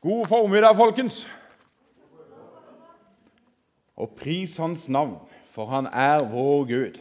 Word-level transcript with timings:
God 0.00 0.26
formiddag, 0.26 0.76
folkens. 0.76 1.26
Og 4.00 4.14
pris 4.16 4.56
Hans 4.56 4.86
navn, 4.88 5.18
for 5.52 5.68
Han 5.68 5.90
er 5.92 6.22
vår 6.24 6.64
Gud. 6.64 6.96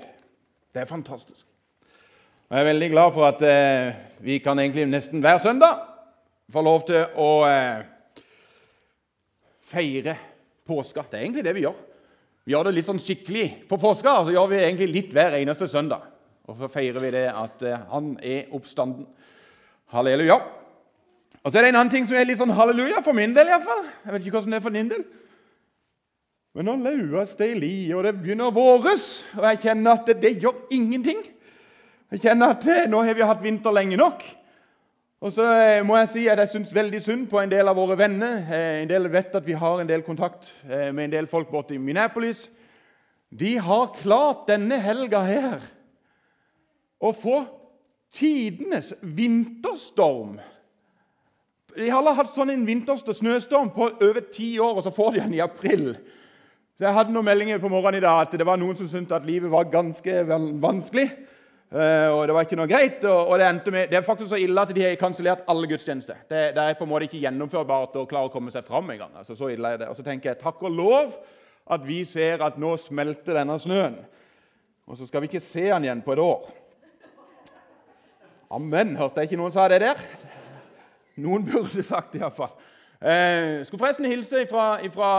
Det 0.73 0.81
er 0.81 0.85
fantastisk. 0.85 1.45
Og 2.49 2.57
Jeg 2.57 2.59
er 2.59 2.67
veldig 2.73 2.89
glad 2.91 3.13
for 3.15 3.29
at 3.29 3.45
eh, 3.45 3.95
vi 4.19 4.37
kan 4.43 4.59
egentlig 4.59 4.89
nesten 4.89 5.23
hver 5.23 5.37
søndag 5.39 5.79
få 6.51 6.61
lov 6.61 6.83
til 6.91 7.05
å 7.15 7.29
eh, 7.47 7.87
feire 9.63 10.17
påska. 10.67 11.07
Det 11.07 11.21
er 11.21 11.23
egentlig 11.23 11.47
det 11.47 11.55
vi 11.55 11.63
gjør. 11.69 11.81
Vi 12.43 12.51
gjør 12.51 12.67
det 12.67 12.77
litt 12.81 12.91
sånn 12.91 12.99
skikkelig 12.99 13.47
på 13.69 13.79
påska, 13.79 14.17
og 14.19 14.27
så 14.27 14.35
gjør 14.35 14.51
vi 14.51 14.63
egentlig 14.65 14.91
litt 14.91 15.15
hver 15.15 15.39
eneste 15.39 15.71
søndag. 15.71 16.03
Og 16.51 16.59
så 16.59 16.67
feirer 16.67 16.99
vi 16.99 17.15
det 17.15 17.29
at 17.31 17.63
eh, 17.63 17.91
Han 17.95 18.17
er 18.19 18.51
oppstanden. 18.51 19.07
Halleluja. 19.95 20.58
Og 21.43 21.51
så 21.51 21.59
er 21.59 21.65
det 21.65 21.71
en 21.71 21.79
annen 21.79 21.93
ting 21.93 22.07
som 22.07 22.17
er 22.19 22.27
litt 22.27 22.39
sånn 22.41 22.51
halleluja 22.55 22.99
for 23.05 23.15
min 23.15 23.33
del. 23.35 23.47
i 23.47 23.53
hvert 23.55 23.67
fall. 23.67 23.85
Jeg 24.05 24.13
vet 24.13 24.25
ikke 24.25 24.35
hvordan 24.37 24.53
det 24.55 24.59
er 24.59 24.65
for 24.65 24.75
din 24.75 24.89
del. 24.91 25.03
Men 26.57 26.65
nå 26.65 26.75
laues 26.81 27.35
det 27.39 27.51
i 27.53 27.59
li, 27.59 27.73
og 27.93 28.03
det 28.03 28.15
begynner 28.17 28.49
å 28.49 28.55
våres, 28.55 29.05
og 29.37 29.45
jeg 29.47 29.61
kjenner 29.67 29.95
at 29.95 30.09
det, 30.09 30.17
det 30.23 30.31
gjør 30.43 30.57
ingenting. 30.75 31.21
Jeg 32.09 32.23
kjenner 32.25 32.55
at 32.55 32.65
eh, 32.67 32.87
nå 32.89 33.03
har 33.05 33.15
vi 33.15 33.27
hatt 33.29 33.43
vinter 33.43 33.75
lenge 33.75 33.99
nok. 34.01 34.23
Og 35.21 35.33
så 35.35 35.45
eh, 35.53 35.81
må 35.85 35.99
jeg 35.99 36.09
si 36.09 36.25
at 36.31 36.41
jeg 36.41 36.51
syns 36.55 36.73
veldig 36.73 37.01
synd 37.05 37.27
på 37.29 37.39
en 37.39 37.51
del 37.51 37.69
av 37.69 37.77
våre 37.77 37.95
venner. 37.99 38.41
Eh, 38.49 38.81
En 38.81 38.89
del 38.89 39.05
vet 39.13 39.35
at 39.37 39.45
vi 39.45 39.53
har 39.61 39.79
en 39.83 39.87
del 39.89 40.01
kontakt 40.03 40.49
med 40.65 41.03
en 41.05 41.13
del 41.13 41.29
folk 41.29 41.51
borte 41.53 41.77
i 41.77 41.81
Minneapolis. 41.81 42.47
De 43.29 43.55
har 43.61 43.93
klart 44.01 44.47
denne 44.49 44.79
helga 44.81 45.21
her 45.21 45.59
å 46.99 47.13
få 47.13 47.43
tidenes 48.11 48.95
vinterstorm. 49.05 50.39
De 51.79 51.87
har 51.87 52.01
alle 52.01 52.11
hatt 52.17 52.35
sånn 52.35 52.49
en 52.51 52.65
vinterste 52.67 53.13
snøstorm 53.15 53.69
på 53.71 53.85
over 54.03 54.25
ti 54.33 54.51
år, 54.59 54.79
og 54.79 54.83
så 54.83 54.91
får 54.91 55.13
de 55.15 55.21
den 55.21 55.35
i 55.37 55.43
april. 55.43 55.93
Så 56.75 56.83
Jeg 56.83 56.95
hadde 56.95 57.13
noen 57.15 57.27
meldinger 57.27 57.59
på 57.59 57.71
morgenen 57.71 58.01
i 58.01 58.03
dag 58.03 58.25
at 58.25 58.35
det 58.35 58.47
var 58.47 58.59
noen 58.59 58.75
som 58.75 58.87
syntes 58.87 59.15
at 59.15 59.27
livet 59.27 59.51
var 59.51 59.69
ganske 59.71 60.15
vanskelig. 60.59 61.05
eh, 61.71 62.09
og 62.11 62.25
det 62.27 62.35
var 62.35 62.43
ikke 62.43 62.59
noe 62.59 62.67
greit. 62.67 63.03
Og, 63.03 63.31
det, 63.39 63.47
endte 63.47 63.71
med, 63.71 63.87
det 63.91 63.99
er 63.99 64.03
faktisk 64.03 64.33
så 64.33 64.39
ille 64.39 64.61
at 64.61 64.73
de 64.75 64.83
har 64.83 64.95
kansellert 64.99 65.45
alle 65.47 65.67
gudstjenester. 65.71 66.19
Det, 66.27 66.41
det 66.55 66.63
er 66.63 66.75
på 66.79 66.83
en 66.83 66.91
måte 66.91 67.07
ikke 67.07 67.21
gjennomførbart 67.23 67.95
å 67.95 68.07
klare 68.07 68.27
å 68.27 68.33
komme 68.33 68.51
seg 68.51 68.67
fram 68.67 68.91
engang. 68.91 69.13
Altså, 69.15 69.37
så 69.39 69.51
ille 69.53 69.71
er 69.71 69.79
det. 69.79 69.87
Og 69.87 69.95
så 69.95 70.03
tenker 70.03 70.33
jeg 70.33 70.41
takk 70.43 70.59
og 70.63 70.75
lov 70.75 71.15
at 71.69 71.85
vi 71.85 72.01
ser 72.07 72.43
at 72.43 72.59
nå 72.59 72.73
smelter 72.81 73.39
denne 73.39 73.55
snøen. 73.59 73.95
Og 74.89 74.99
så 74.99 75.07
skal 75.07 75.23
vi 75.23 75.31
ikke 75.31 75.43
se 75.43 75.69
den 75.69 75.87
igjen 75.87 76.03
på 76.03 76.15
et 76.15 76.23
år. 76.25 76.51
Amen. 78.51 78.97
Hørte 78.97 79.21
jeg 79.23 79.31
ikke 79.31 79.41
noen 79.43 79.55
sa 79.55 79.67
det 79.71 79.83
der? 79.85 80.37
Noen 81.19 81.45
burde 81.45 81.83
sagt 81.83 82.13
det 82.13 82.21
iallfall. 82.23 82.53
Eh, 82.99 83.65
skulle 83.65 83.79
forresten 83.79 84.05
hilse 84.11 84.43
fra, 84.49 84.73
fra 84.91 85.09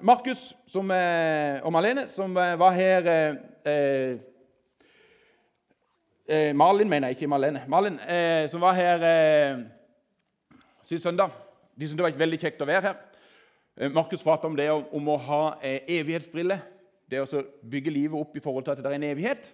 Markus 0.00 0.52
eh, 0.74 1.58
og 1.66 1.72
Malene, 1.74 2.04
som 2.08 2.36
eh, 2.38 2.52
var 2.58 2.76
her 2.76 3.08
eh, 3.10 4.12
eh, 6.28 6.52
Malin, 6.54 6.88
mener 6.88 7.08
jeg, 7.08 7.16
ikke 7.16 7.30
Malene. 7.32 7.64
Malin, 7.68 7.98
eh, 8.06 8.46
som 8.50 8.62
var 8.62 8.78
her 8.78 9.02
eh, 9.08 9.58
sist 10.86 11.02
søndag. 11.02 11.34
De 11.74 11.88
syntes 11.88 11.98
det 11.98 12.06
var 12.06 12.22
veldig 12.22 12.40
kjekt 12.40 12.62
å 12.62 12.70
være 12.70 12.86
her. 12.92 13.02
Eh, 13.76 13.90
Markus 13.92 14.22
pratet 14.22 14.46
om 14.46 14.56
det 14.56 14.70
om, 14.70 15.08
å 15.10 15.18
ha 15.26 15.42
eh, 15.60 15.82
evighetsbriller. 15.98 16.62
Det 17.10 17.20
å 17.22 17.42
bygge 17.66 17.90
livet 17.90 18.18
opp 18.18 18.38
i 18.38 18.42
forhold 18.42 18.64
til 18.66 18.76
at 18.76 18.80
det 18.82 18.90
er 18.90 19.00
en 19.00 19.10
evighet. 19.10 19.50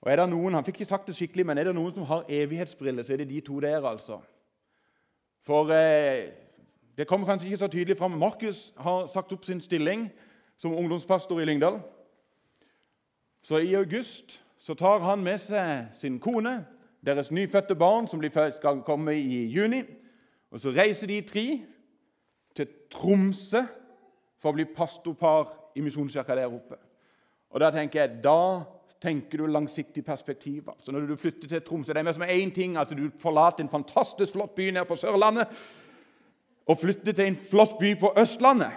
Og 0.00 0.08
er 0.08 0.16
det 0.16 0.30
noen, 0.32 0.56
Han 0.56 0.64
fikk 0.64 0.80
ikke 0.80 0.92
sagt 0.94 1.12
det 1.12 1.16
skikkelig, 1.16 1.44
men 1.46 1.58
er 1.58 1.68
det 1.68 1.76
noen 1.76 1.92
som 1.92 2.08
har 2.08 2.24
evighetsbriller, 2.24 3.04
så 3.04 3.12
er 3.12 3.22
det 3.22 3.28
de 3.28 3.40
to 3.44 3.60
der. 3.60 3.84
altså. 3.84 4.22
For 5.42 5.70
eh, 5.72 6.32
det 6.96 7.06
kommer 7.08 7.26
kanskje 7.26 7.48
ikke 7.48 7.56
så 7.56 7.68
tydelig 7.68 7.98
fram. 7.98 8.10
Markus 8.10 8.72
har 8.76 9.06
sagt 9.06 9.32
opp 9.32 9.44
sin 9.44 9.60
stilling 9.60 10.10
som 10.58 10.74
ungdomspastor 10.76 11.40
i 11.40 11.44
Lyngdal. 11.44 11.80
Så 13.42 13.58
i 13.58 13.74
august 13.74 14.42
så 14.58 14.74
tar 14.74 14.98
han 14.98 15.24
med 15.24 15.38
seg 15.40 15.86
sin 16.00 16.18
kone, 16.20 16.66
deres 17.06 17.30
nyfødte 17.30 17.74
barn, 17.74 18.08
som 18.08 18.22
skal 18.56 18.82
komme 18.84 19.16
i 19.16 19.46
juni. 19.48 19.82
Og 20.50 20.60
så 20.60 20.70
reiser 20.76 21.06
de 21.06 21.20
tre 21.20 21.46
til 22.56 22.68
Tromsø 22.90 23.62
for 24.40 24.50
å 24.50 24.56
bli 24.56 24.64
pastorpar 24.64 25.54
i 25.76 25.80
Misjonskirka 25.84 26.36
der 26.36 26.52
oppe. 26.52 26.76
Og 27.50 27.60
Da 27.60 27.70
tenker 27.70 28.00
jeg, 28.00 28.20
da 28.24 28.64
tenker 29.00 29.38
du 29.38 29.46
langsiktig 29.46 30.04
perspektiv. 30.04 30.68
Altså 30.68 30.92
når 30.92 31.06
du 31.06 31.16
flytter 31.16 31.48
til 31.48 31.62
Tromsø, 31.62 31.92
Det 31.92 31.98
er 31.98 32.02
mer 32.02 32.12
som 32.12 32.22
én 32.22 32.54
ting. 32.54 32.76
altså 32.76 32.94
Du 32.94 33.10
forlater 33.18 33.64
en 33.64 33.70
fantastisk 33.70 34.32
flott 34.32 34.54
by 34.54 34.70
nede 34.70 34.84
på 34.84 34.96
Sørlandet 34.96 35.46
og 36.66 36.78
flytter 36.78 37.12
til 37.12 37.26
en 37.26 37.36
flott 37.36 37.78
by 37.78 37.98
på 37.98 38.12
Østlandet. 38.18 38.70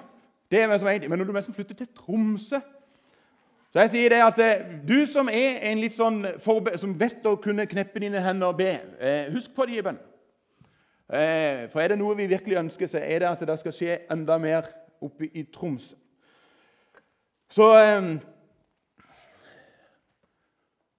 Det 0.51 0.61
er 0.61 0.67
mer 0.67 0.77
som 0.77 0.87
en 0.87 0.99
ting. 0.99 1.09
Men 1.09 1.19
når 1.19 1.25
du 1.25 1.31
mest 1.31 1.53
flytter 1.53 1.75
til 1.75 1.87
Tromsø 1.95 2.59
så 3.73 3.79
jeg 3.79 3.89
sier 3.89 4.09
det 4.13 4.21
at 4.21 4.39
eh, 4.39 4.65
Du 4.87 5.07
som 5.09 5.29
er 5.33 5.63
en 5.71 5.79
litt 5.81 5.95
sånn 5.97 6.21
forbe 6.39 6.75
som 6.77 6.93
vet 6.99 7.25
å 7.25 7.39
kunne 7.41 7.65
kneppe 7.65 7.99
dine 8.03 8.21
hender 8.21 8.51
og 8.51 8.59
be, 8.59 8.75
eh, 8.99 9.31
husk 9.33 9.55
på 9.55 9.65
det 9.65 9.79
i 9.79 9.81
bønn. 9.81 9.97
Eh, 11.09 11.65
for 11.73 11.81
er 11.81 11.93
det 11.93 11.97
noe 11.97 12.15
vi 12.19 12.29
virkelig 12.29 12.59
ønsker, 12.61 12.87
så 12.87 13.01
er 13.01 13.23
det 13.23 13.31
at 13.31 13.41
det 13.49 13.57
skal 13.59 13.73
skje 13.73 13.97
enda 14.13 14.37
mer 14.37 14.69
oppe 15.01 15.25
i 15.25 15.47
Tromsø. 15.49 15.95
Så 17.49 17.71
eh, 17.79 18.13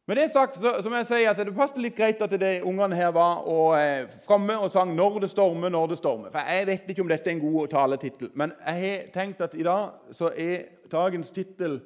Med 0.06 0.16
det 0.16 0.32
sagt 0.32 0.58
så, 0.60 0.82
som 0.84 0.92
jeg 0.98 1.06
sier, 1.08 1.30
at 1.30 1.38
det 1.40 1.54
passet 1.56 1.78
litt 1.80 1.94
greit 1.96 2.20
at 2.20 2.32
de 2.36 2.48
ungene 2.68 2.96
her 2.98 3.08
var 3.16 3.46
og, 3.48 3.70
eh, 3.78 4.04
framme 4.26 4.58
og 4.60 4.70
sang 4.70 4.94
'Når 4.94 5.20
det 5.20 5.30
stormer, 5.30 5.68
når 5.68 5.86
det 5.86 5.98
stormer'. 5.98 6.30
For 6.32 6.38
Jeg 6.38 6.66
vet 6.66 6.88
ikke 6.88 7.00
om 7.00 7.08
dette 7.08 7.30
er 7.30 7.34
en 7.34 7.52
god 7.52 7.68
taletittel, 7.68 8.30
men 8.34 8.52
jeg 8.66 8.74
har 8.74 9.22
tenkt 9.22 9.40
at 9.40 9.54
i 9.54 9.62
dag 9.62 9.90
så 10.12 10.30
er 10.36 10.64
dagens 10.90 11.30
tittel 11.30 11.80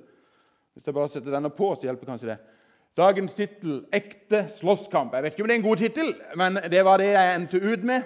Hvis 0.75 0.87
jeg 0.87 0.95
bare 0.95 1.09
setter 1.09 1.31
denne 1.31 1.51
på, 1.51 1.75
så 1.75 1.83
hjelper 1.83 2.07
kanskje 2.07 2.27
det. 2.27 2.39
Dagens 2.97 3.35
tittel 3.35 3.85
'Ekte 3.93 4.47
slåsskamp'. 4.49 5.15
Jeg 5.15 5.23
vet 5.23 5.33
ikke 5.33 5.43
om 5.43 5.49
det 5.49 5.55
er 5.55 5.63
en 5.63 5.69
god 5.69 5.77
tittel, 5.77 6.15
men 6.37 6.55
det 6.55 6.85
var 6.85 6.97
det 6.99 7.13
jeg 7.13 7.35
endte 7.35 7.73
ut 7.73 7.85
med. 7.85 8.03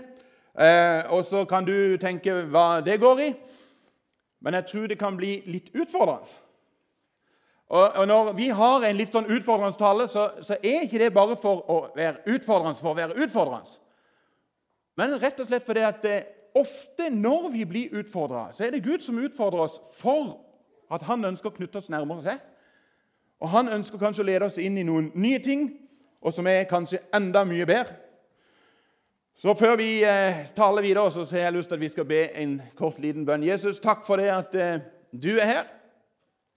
Eh, 0.59 1.12
og 1.12 1.25
så 1.25 1.44
kan 1.49 1.65
du 1.65 1.97
tenke 1.97 2.44
hva 2.50 2.84
det 2.84 3.00
går 3.00 3.21
i. 3.21 3.34
Men 4.43 4.55
jeg 4.55 4.67
tror 4.67 4.87
det 4.87 4.99
kan 4.99 5.17
bli 5.17 5.43
litt 5.47 5.71
utfordrende. 5.75 6.29
Og, 7.72 7.93
og 7.97 8.09
Når 8.09 8.33
vi 8.37 8.49
har 8.53 8.84
en 8.84 8.97
litt 8.99 9.15
sånn 9.15 9.31
utfordrende 9.33 9.78
tale, 9.81 10.05
så, 10.12 10.27
så 10.44 10.59
er 10.60 10.84
ikke 10.84 11.00
det 11.00 11.12
bare 11.15 11.38
for 11.41 11.62
å 11.72 11.78
være 11.97 12.21
utfordrende 12.34 12.77
for 12.77 12.93
å 12.93 12.99
være 12.99 13.16
utfordrende. 13.25 13.78
Men 15.00 15.16
rett 15.16 15.41
og 15.41 15.49
slett 15.49 15.65
fordi 15.65 15.84
at 15.88 16.03
det, 16.05 16.19
ofte 16.53 17.09
når 17.09 17.49
vi 17.55 17.65
blir 17.65 17.97
utfordra, 18.03 18.50
så 18.53 18.66
er 18.66 18.75
det 18.75 18.84
Gud 18.84 19.00
som 19.00 19.16
utfordrer 19.25 19.65
oss 19.65 19.81
for 19.97 20.34
at 20.93 21.09
han 21.09 21.25
ønsker 21.25 21.49
å 21.49 21.56
knytte 21.56 21.81
oss 21.81 21.88
nærmere 21.88 22.27
seg. 22.27 22.44
Og 23.41 23.49
han 23.55 23.72
ønsker 23.72 23.99
kanskje 23.99 24.21
å 24.21 24.28
lede 24.28 24.53
oss 24.53 24.61
inn 24.61 24.77
i 24.77 24.84
noen 24.84 25.09
nye 25.16 25.41
ting, 25.41 25.71
og 26.21 26.37
som 26.37 26.47
er 26.47 26.69
kanskje 26.69 27.00
enda 27.16 27.41
mye 27.49 27.65
bedre. 27.66 27.97
Så 29.41 29.56
før 29.59 29.81
vi 29.81 30.05
eh, 30.06 30.44
taler 30.55 30.84
videre, 30.84 31.11
så 31.11 31.25
har 31.25 31.49
jeg 31.49 31.56
lyst 31.56 31.72
til 31.72 31.81
at 31.81 31.82
vi 31.88 31.94
skal 31.97 32.06
be 32.06 32.27
en 32.38 32.59
kort, 32.78 33.00
liten 33.03 33.25
bønn. 33.27 33.49
Jesus, 33.49 33.81
takk 33.82 34.05
for 34.06 34.21
det 34.21 34.28
at 34.31 34.53
eh, 34.55 34.84
du 35.11 35.32
er 35.32 35.49
her. 35.49 35.65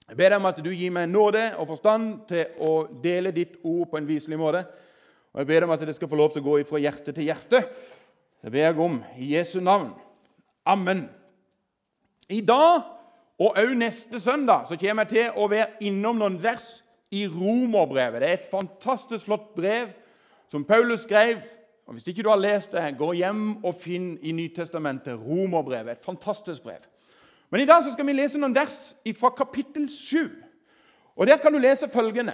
Jeg 0.05 0.17
ber 0.19 0.29
deg 0.29 0.37
om 0.37 0.47
at 0.51 0.61
du 0.61 0.69
gir 0.69 0.91
meg 0.93 1.09
nåde 1.09 1.43
og 1.57 1.69
forstand 1.71 2.27
til 2.29 2.59
å 2.61 2.73
dele 3.01 3.33
ditt 3.33 3.57
ord 3.65 3.89
på 3.89 3.97
en 3.97 4.07
viselig 4.07 4.37
måte. 4.37 4.61
Og 5.33 5.41
jeg 5.41 5.49
ber 5.49 5.63
deg 5.63 5.67
om 5.67 5.73
at 5.75 5.85
det 5.87 5.95
skal 5.97 6.11
få 6.11 6.19
lov 6.19 6.33
til 6.33 6.43
å 6.43 6.49
gå 6.51 6.59
fra 6.69 6.81
hjerte 6.83 7.13
til 7.15 7.25
hjerte. 7.31 7.63
Det 8.45 8.53
ber 8.53 8.67
jeg 8.67 8.79
om 8.85 8.99
i 9.17 9.31
Jesu 9.33 9.57
navn. 9.65 9.89
Amen. 10.65 11.07
I 12.29 12.41
dag 12.45 12.85
og 13.41 13.57
òg 13.59 13.73
neste 13.77 14.21
søndag 14.21 14.69
så 14.69 14.77
kommer 14.79 15.03
jeg 15.05 15.15
til 15.15 15.41
å 15.41 15.49
være 15.51 15.83
innom 15.89 16.21
noen 16.21 16.37
vers 16.41 16.79
i 17.11 17.25
Romerbrevet. 17.27 18.21
Det 18.21 18.29
er 18.29 18.37
et 18.39 18.51
fantastisk 18.51 19.25
flott 19.25 19.51
brev 19.57 19.89
som 20.51 20.63
Paulus 20.63 21.03
skrev. 21.03 21.41
Og 21.85 21.97
Hvis 21.97 22.07
ikke 22.09 22.23
du 22.25 22.29
har 22.29 22.41
lest 22.41 22.71
det, 22.73 22.95
gå 22.97 23.11
hjem 23.13 23.65
og 23.65 23.75
finn 23.77 24.15
i 24.21 24.31
Nytestamentet 24.33 25.19
Romerbrevet. 25.19 25.97
Et 25.97 26.05
fantastisk 26.05 26.63
brev. 26.63 26.85
Men 27.55 27.61
i 27.61 27.65
dag 27.69 27.85
skal 27.87 28.03
vi 28.03 28.13
lese 28.17 28.35
noen 28.35 28.51
vers 28.51 28.77
fra 29.15 29.29
kapittel 29.31 29.85
7. 29.87 30.25
Og 31.15 31.27
Der 31.27 31.37
kan 31.39 31.53
du 31.53 31.59
lese 31.63 31.87
følgende. 31.87 32.33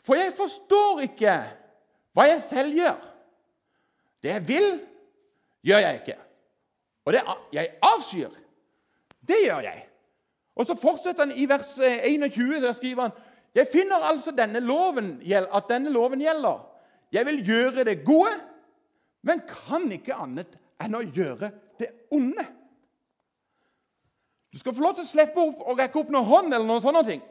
For 0.00 0.16
jeg 0.16 0.32
forstår 0.32 1.02
ikke 1.04 1.34
hva 2.16 2.24
jeg 2.24 2.38
selv 2.40 2.78
gjør. 2.78 2.94
Det 4.22 4.30
jeg 4.30 4.48
vil, 4.48 4.68
gjør 5.68 5.82
jeg 5.84 5.98
ikke. 5.98 6.14
Og 7.04 7.12
det 7.12 7.20
jeg 7.52 7.68
avskyr, 7.90 8.30
det 9.28 9.36
gjør 9.44 9.60
jeg. 9.66 9.82
Og 10.56 10.66
Så 10.66 10.76
fortsetter 10.80 11.26
han 11.26 11.36
i 11.36 11.44
vers 11.48 11.74
21. 11.78 12.62
Der 12.62 12.72
skriver 12.72 13.02
han 13.02 13.12
Jeg 13.54 13.68
finner 13.72 14.06
altså 14.08 14.30
denne 14.30 14.60
loven, 14.64 15.20
at 15.28 15.68
denne 15.68 15.92
loven 15.92 16.24
gjelder. 16.24 16.64
Jeg 17.12 17.26
vil 17.26 17.44
gjøre 17.44 17.84
det 17.84 18.04
gode, 18.04 18.32
men 19.22 19.44
kan 19.44 19.92
ikke 19.92 20.16
annet 20.16 20.56
enn 20.80 20.96
å 20.96 21.04
gjøre 21.04 21.52
det 21.76 21.90
onde. 22.10 22.46
Du 24.50 24.58
skal 24.58 24.74
få 24.74 24.82
lov 24.82 24.96
til 24.98 25.06
å 25.06 25.10
slippe 25.10 25.42
opp 25.42 25.62
og 25.62 25.78
rekke 25.78 26.00
opp 26.00 26.10
noen 26.10 26.26
hånd 26.26 26.54
eller 26.54 26.66
noen 26.66 26.82
sånne 26.82 27.04
ting. 27.06 27.22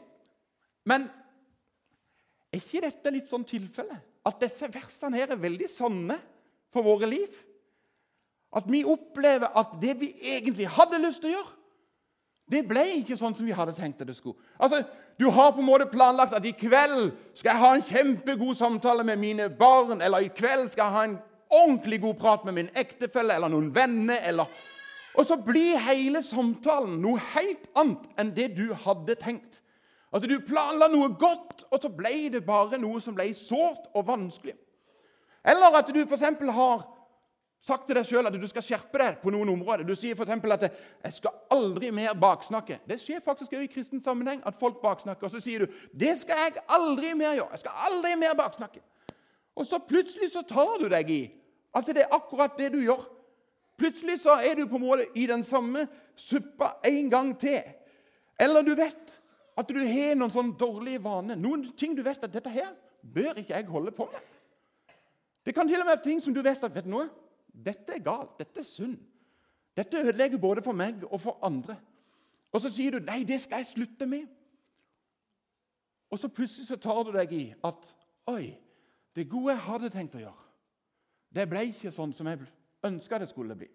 Men 0.88 1.10
er 2.50 2.62
ikke 2.62 2.84
dette 2.86 3.14
litt 3.14 3.30
sånn 3.30 3.46
tilfelle? 3.48 4.00
At 4.26 4.40
disse 4.42 4.70
versene 4.72 5.20
her 5.20 5.34
er 5.34 5.42
veldig 5.42 5.68
sanne 5.70 6.18
for 6.74 6.86
våre 6.86 7.10
liv? 7.10 7.30
At 8.56 8.66
vi 8.72 8.82
opplever 8.88 9.52
at 9.60 9.76
det 9.82 9.98
vi 10.00 10.14
egentlig 10.34 10.70
hadde 10.74 11.02
lyst 11.04 11.22
til 11.22 11.34
å 11.34 11.38
gjøre, 11.38 11.56
det 12.50 12.64
ble 12.66 12.82
ikke 12.98 13.18
sånn 13.20 13.36
som 13.38 13.46
vi 13.46 13.54
hadde 13.54 13.76
tenkt 13.78 14.02
det 14.02 14.16
skulle. 14.18 14.40
Altså, 14.58 14.82
Du 15.20 15.28
har 15.30 15.52
på 15.52 15.60
en 15.60 15.68
måte 15.68 15.86
planlagt 15.92 16.32
at 16.34 16.46
i 16.48 16.54
kveld 16.56 17.10
skal 17.36 17.50
jeg 17.52 17.60
ha 17.60 17.70
en 17.76 17.82
kjempegod 17.84 18.56
samtale 18.56 19.04
med 19.04 19.20
mine 19.20 19.50
barn, 19.52 20.00
eller 20.02 20.24
i 20.24 20.30
kveld 20.32 20.70
skal 20.72 20.86
jeg 20.86 20.96
ha 20.96 21.02
en 21.10 21.18
ordentlig 21.50 22.00
god 22.02 22.16
prat 22.22 22.46
med 22.48 22.56
min 22.56 22.70
ektefelle 22.74 23.36
eller 23.36 23.52
noen 23.52 23.68
venner. 23.76 24.22
eller... 24.24 24.48
Og 25.20 25.26
så 25.28 25.36
blir 25.44 25.80
hele 25.84 26.22
samtalen 26.24 27.02
noe 27.04 27.20
helt 27.34 27.66
annet 27.76 28.06
enn 28.22 28.30
det 28.36 28.54
du 28.56 28.70
hadde 28.86 29.18
tenkt. 29.20 29.60
Altså, 30.14 30.30
Du 30.30 30.40
planla 30.48 30.88
noe 30.88 31.10
godt, 31.20 31.66
og 31.70 31.82
så 31.82 31.90
ble 31.92 32.30
det 32.34 32.46
bare 32.46 32.80
noe 32.80 33.02
som 33.04 33.18
ble 33.18 33.28
sårt 33.36 33.92
og 33.94 34.08
vanskelig. 34.08 34.56
Eller 35.44 35.76
at 35.76 35.92
du 35.92 36.00
f.eks. 36.06 36.24
har 36.56 36.88
sagt 37.62 37.88
til 37.88 37.98
deg 38.00 38.08
sjøl 38.08 38.30
at 38.30 38.38
du 38.40 38.48
skal 38.48 38.64
skjerpe 38.64 39.02
deg 39.02 39.20
på 39.20 39.34
noen 39.36 39.52
områder. 39.52 39.84
Du 39.84 39.96
sier 39.96 40.16
f.eks. 40.16 40.32
at 40.32 40.72
'jeg 41.04 41.14
skal 41.14 41.32
aldri 41.52 41.92
mer 41.92 42.16
baksnakke'. 42.16 42.80
Det 42.88 43.00
skjer 43.02 43.20
faktisk 43.20 43.52
også 43.52 43.64
i 43.64 43.74
kristen 43.74 44.02
sammenheng 44.02 44.42
at 44.46 44.56
folk 44.56 44.82
baksnakker. 44.82 45.26
Og 45.26 45.32
så 45.32 45.40
sier 45.40 45.60
du 45.60 45.68
'det 45.94 46.20
skal 46.20 46.36
jeg 46.38 46.64
aldri 46.70 47.14
mer 47.14 47.36
gjøre'. 47.36 47.52
Jeg 47.52 47.60
skal 47.60 47.72
aldri 47.76 48.16
mer 48.16 48.34
baksnakke. 48.38 48.80
Og 49.56 49.66
så 49.66 49.80
plutselig 49.80 50.32
så 50.32 50.42
tar 50.42 50.78
du 50.80 50.88
deg 50.88 51.10
i 51.10 51.32
at 51.76 51.86
det 51.86 51.98
er 51.98 52.16
akkurat 52.16 52.58
det 52.58 52.72
du 52.74 52.80
gjør. 52.80 53.19
Plutselig 53.80 54.20
så 54.20 54.36
er 54.44 54.58
du 54.60 54.66
på 54.68 54.76
en 54.76 54.84
måte 54.84 55.08
i 55.16 55.26
den 55.30 55.44
samme 55.44 55.86
suppa 56.20 56.74
en 56.86 57.10
gang 57.10 57.32
til. 57.40 57.62
Eller 58.40 58.66
du 58.66 58.74
vet 58.76 59.16
at 59.60 59.72
du 59.72 59.80
har 59.80 60.18
noen 60.18 60.34
sånn 60.34 60.52
dårlige 60.60 61.02
vaner. 61.04 61.40
Noen 61.40 61.70
ting 61.78 61.96
du 61.96 62.04
vet 62.04 62.24
at 62.24 62.32
'dette 62.32 62.52
her 62.52 62.74
bør 63.04 63.40
ikke 63.40 63.56
jeg 63.56 63.66
holde 63.66 63.92
på 63.92 64.06
med'. 64.12 64.28
Det 65.46 65.56
kan 65.56 65.68
til 65.68 65.80
og 65.80 65.86
med 65.86 65.96
være 65.96 66.04
ting 66.04 66.24
som 66.24 66.34
du 66.34 66.42
vet 66.42 66.64
at 66.64 66.76
vet 66.76 66.86
du 66.86 66.90
noe, 66.90 67.10
dette 67.54 67.94
er 67.96 68.04
galt, 68.04 68.38
dette 68.40 68.60
er 68.60 68.64
synd. 68.68 68.98
Dette 69.78 69.98
ødelegger 69.98 70.38
både 70.38 70.62
for 70.62 70.74
meg 70.74 71.04
og 71.12 71.22
for 71.22 71.40
andre. 71.42 71.78
Og 72.52 72.62
så 72.62 72.70
sier 72.70 72.92
du 72.92 73.00
'nei, 73.00 73.24
det 73.24 73.42
skal 73.42 73.58
jeg 73.58 73.66
slutte 73.66 74.06
med'. 74.06 74.28
Og 76.12 76.20
så 76.20 76.28
plutselig 76.28 76.68
så 76.68 76.76
tar 76.76 77.04
du 77.04 77.12
deg 77.12 77.34
i 77.34 77.54
at 77.64 77.96
'oi, 78.28 78.58
det 79.16 79.30
gode 79.30 79.54
jeg 79.54 79.62
hadde 79.62 79.90
tenkt 79.90 80.16
å 80.16 80.20
gjøre', 80.20 80.48
det 81.36 81.50
ble 81.50 81.66
ikke 81.66 81.92
sånn 81.92 82.14
som 82.14 82.28
jeg 82.28 82.40
ønska 82.86 83.20
det 83.20 83.30
skulle 83.30 83.56
bli. 83.56 83.68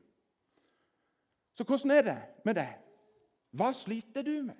Så 1.54 1.64
hvordan 1.64 1.90
er 1.90 2.02
det 2.02 2.18
med 2.44 2.54
det? 2.54 2.70
Hva 3.54 3.72
sliter 3.72 4.22
du 4.22 4.42
med? 4.42 4.56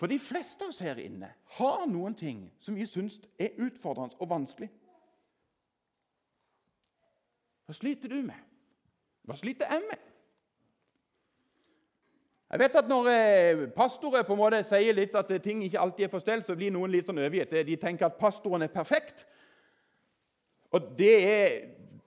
For 0.00 0.08
de 0.08 0.18
fleste 0.18 0.64
av 0.64 0.70
oss 0.72 0.80
her 0.80 0.96
inne 1.02 1.28
har 1.58 1.82
noen 1.90 2.14
ting 2.16 2.46
som 2.64 2.76
vi 2.78 2.86
syns 2.88 3.18
er 3.38 3.58
utfordrende 3.60 4.16
og 4.16 4.30
vanskelig. 4.30 4.70
Hva 7.66 7.76
sliter 7.76 8.08
du 8.08 8.22
med? 8.24 8.46
Hva 9.28 9.36
sliter 9.36 9.68
jeg 9.68 9.84
med? 9.90 10.06
Jeg 12.50 12.58
vet 12.58 12.78
at 12.80 12.88
Når 12.88 13.10
eh, 13.12 13.68
pastorer 13.76 14.24
på 14.26 14.34
en 14.34 14.40
måte 14.40 14.62
sier 14.66 14.96
litt 14.96 15.14
at 15.14 15.28
ting 15.42 15.60
ikke 15.62 15.78
alltid 15.78 16.08
er 16.08 16.10
på 16.10 16.22
stell, 16.22 16.42
så 16.42 16.56
blir 16.58 16.72
noen 16.74 16.90
litt 16.90 17.06
sånn 17.06 17.20
overgitt. 17.20 17.52
De 17.66 17.76
tenker 17.78 18.08
at 18.08 18.18
pastoren 18.18 18.66
er 18.66 18.72
perfekt. 18.72 19.26
Og 20.74 20.88
det 20.98 21.14
er, 21.28 21.54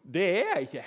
det 0.03 0.27
er 0.39 0.51
jeg 0.55 0.61
ikke. 0.67 0.83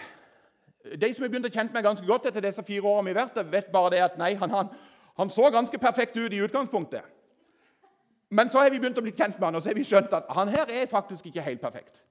De 1.00 1.14
som 1.14 1.24
har 1.24 1.30
begynt 1.32 1.48
å 1.48 1.52
kjenne 1.52 1.74
meg 1.74 1.84
ganske 1.84 2.06
godt 2.06 2.28
etter 2.28 2.44
disse 2.44 2.62
fire 2.66 2.86
årene 2.86 3.10
vi 3.10 3.16
har 3.16 3.26
vært 3.26 3.52
vet 3.52 3.70
bare 3.72 3.92
det 3.96 4.02
at 4.04 4.18
nei, 4.20 4.34
han, 4.38 4.52
han, 4.52 4.72
han, 5.18 5.30
så 5.34 5.50
ganske 5.50 5.78
perfekt 5.82 6.16
ut 6.16 6.32
i 6.32 6.42
utgangspunktet. 6.44 7.02
Men 8.30 8.50
så 8.50 8.60
har 8.62 8.70
vi 8.70 8.78
begynt 8.82 8.98
å 8.98 9.04
bli 9.04 9.14
kjent 9.14 9.38
med 9.38 9.48
han, 9.48 9.58
og 9.58 9.62
så 9.62 9.70
har 9.70 9.78
vi 9.78 9.86
skjønt 9.86 10.14
at 10.14 10.28
han 10.36 10.50
her 10.50 10.70
er 10.70 10.90
faktisk 10.90 11.26
ikke 11.30 11.44
helt 11.46 11.62
perfekt. 11.62 12.02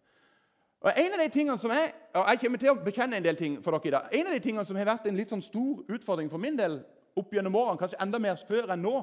Og 0.85 0.91
en 0.91 1.15
av 1.15 1.21
de 1.23 1.29
tingene 1.33 1.57
som 1.59 1.71
er, 1.73 1.93
og 2.13 2.27
jeg 2.29 2.41
kommer 2.43 2.61
til 2.61 2.71
å 2.71 2.77
bekjenne 2.83 3.17
en 3.17 3.25
del 3.25 3.39
ting 3.39 3.57
for 3.63 3.73
dere 3.73 3.89
i 3.89 3.93
dag, 3.95 4.09
en 4.19 4.27
av 4.29 4.35
de 4.35 4.43
tingene 4.43 4.65
som 4.67 4.77
har 4.77 4.89
vært 4.89 5.07
en 5.09 5.17
litt 5.17 5.31
sånn 5.33 5.43
stor 5.43 5.95
utfordring 5.95 6.29
for 6.29 6.41
min 6.41 6.59
del 6.59 6.77
opp 7.17 7.33
gjennom 7.33 7.55
årene, 7.57 7.79
kanskje 7.79 8.01
enda 8.03 8.19
mer 8.21 8.37
før 8.47 8.73
enn 8.75 8.83
nå, 8.85 8.99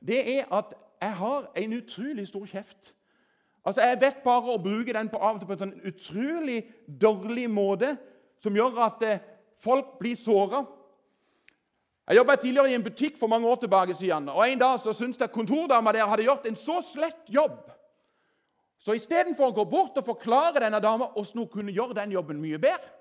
det 0.00 0.22
er 0.36 0.52
at 0.54 0.72
jeg 1.02 1.18
har 1.18 1.48
en 1.60 1.74
utrolig 1.76 2.26
stor 2.30 2.46
kjeft. 2.48 2.92
Altså, 3.66 3.82
Jeg 3.82 4.00
vet 4.00 4.22
bare 4.24 4.54
å 4.54 4.62
bruke 4.62 4.94
den 4.94 5.10
på 5.10 5.18
av 5.18 5.34
og 5.34 5.42
til 5.42 5.48
på 5.48 5.56
en 5.56 5.64
sånn 5.64 5.88
utrolig 5.90 6.60
dårlig 6.86 7.48
måte 7.50 7.96
som 8.38 8.54
gjør 8.54 8.82
at 8.86 9.02
eh, 9.02 9.22
folk 9.58 9.96
blir 9.98 10.14
såra. 10.16 10.62
Jeg 12.06 12.20
jobbet 12.20 12.44
tidligere 12.44 12.70
i 12.70 12.76
en 12.78 12.84
butikk 12.84 13.16
for 13.18 13.26
mange 13.32 13.48
år 13.50 13.58
tilbake, 13.64 13.96
siden, 13.98 14.28
og 14.30 14.44
en 14.44 14.60
dag 14.60 14.78
så 14.78 14.92
syntes 14.94 15.20
jeg 15.20 15.34
kontordama 15.34 15.90
der 15.92 16.06
hadde 16.06 16.28
gjort 16.28 16.46
en 16.46 16.58
så 16.60 16.78
slett 16.86 17.26
jobb 17.26 17.64
så 18.86 18.94
istedenfor 18.94 19.50
å 19.50 19.56
gå 19.56 19.64
bort 19.66 19.96
og 19.98 20.06
forklare 20.06 20.60
denne 20.62 20.78
dama 20.78 21.08
hvordan 21.10 21.42
hun 21.42 21.50
kunne 21.50 21.74
gjøre 21.74 21.96
den 21.98 22.12
jobben 22.14 22.38
mye 22.38 22.60
bedre, 22.62 22.92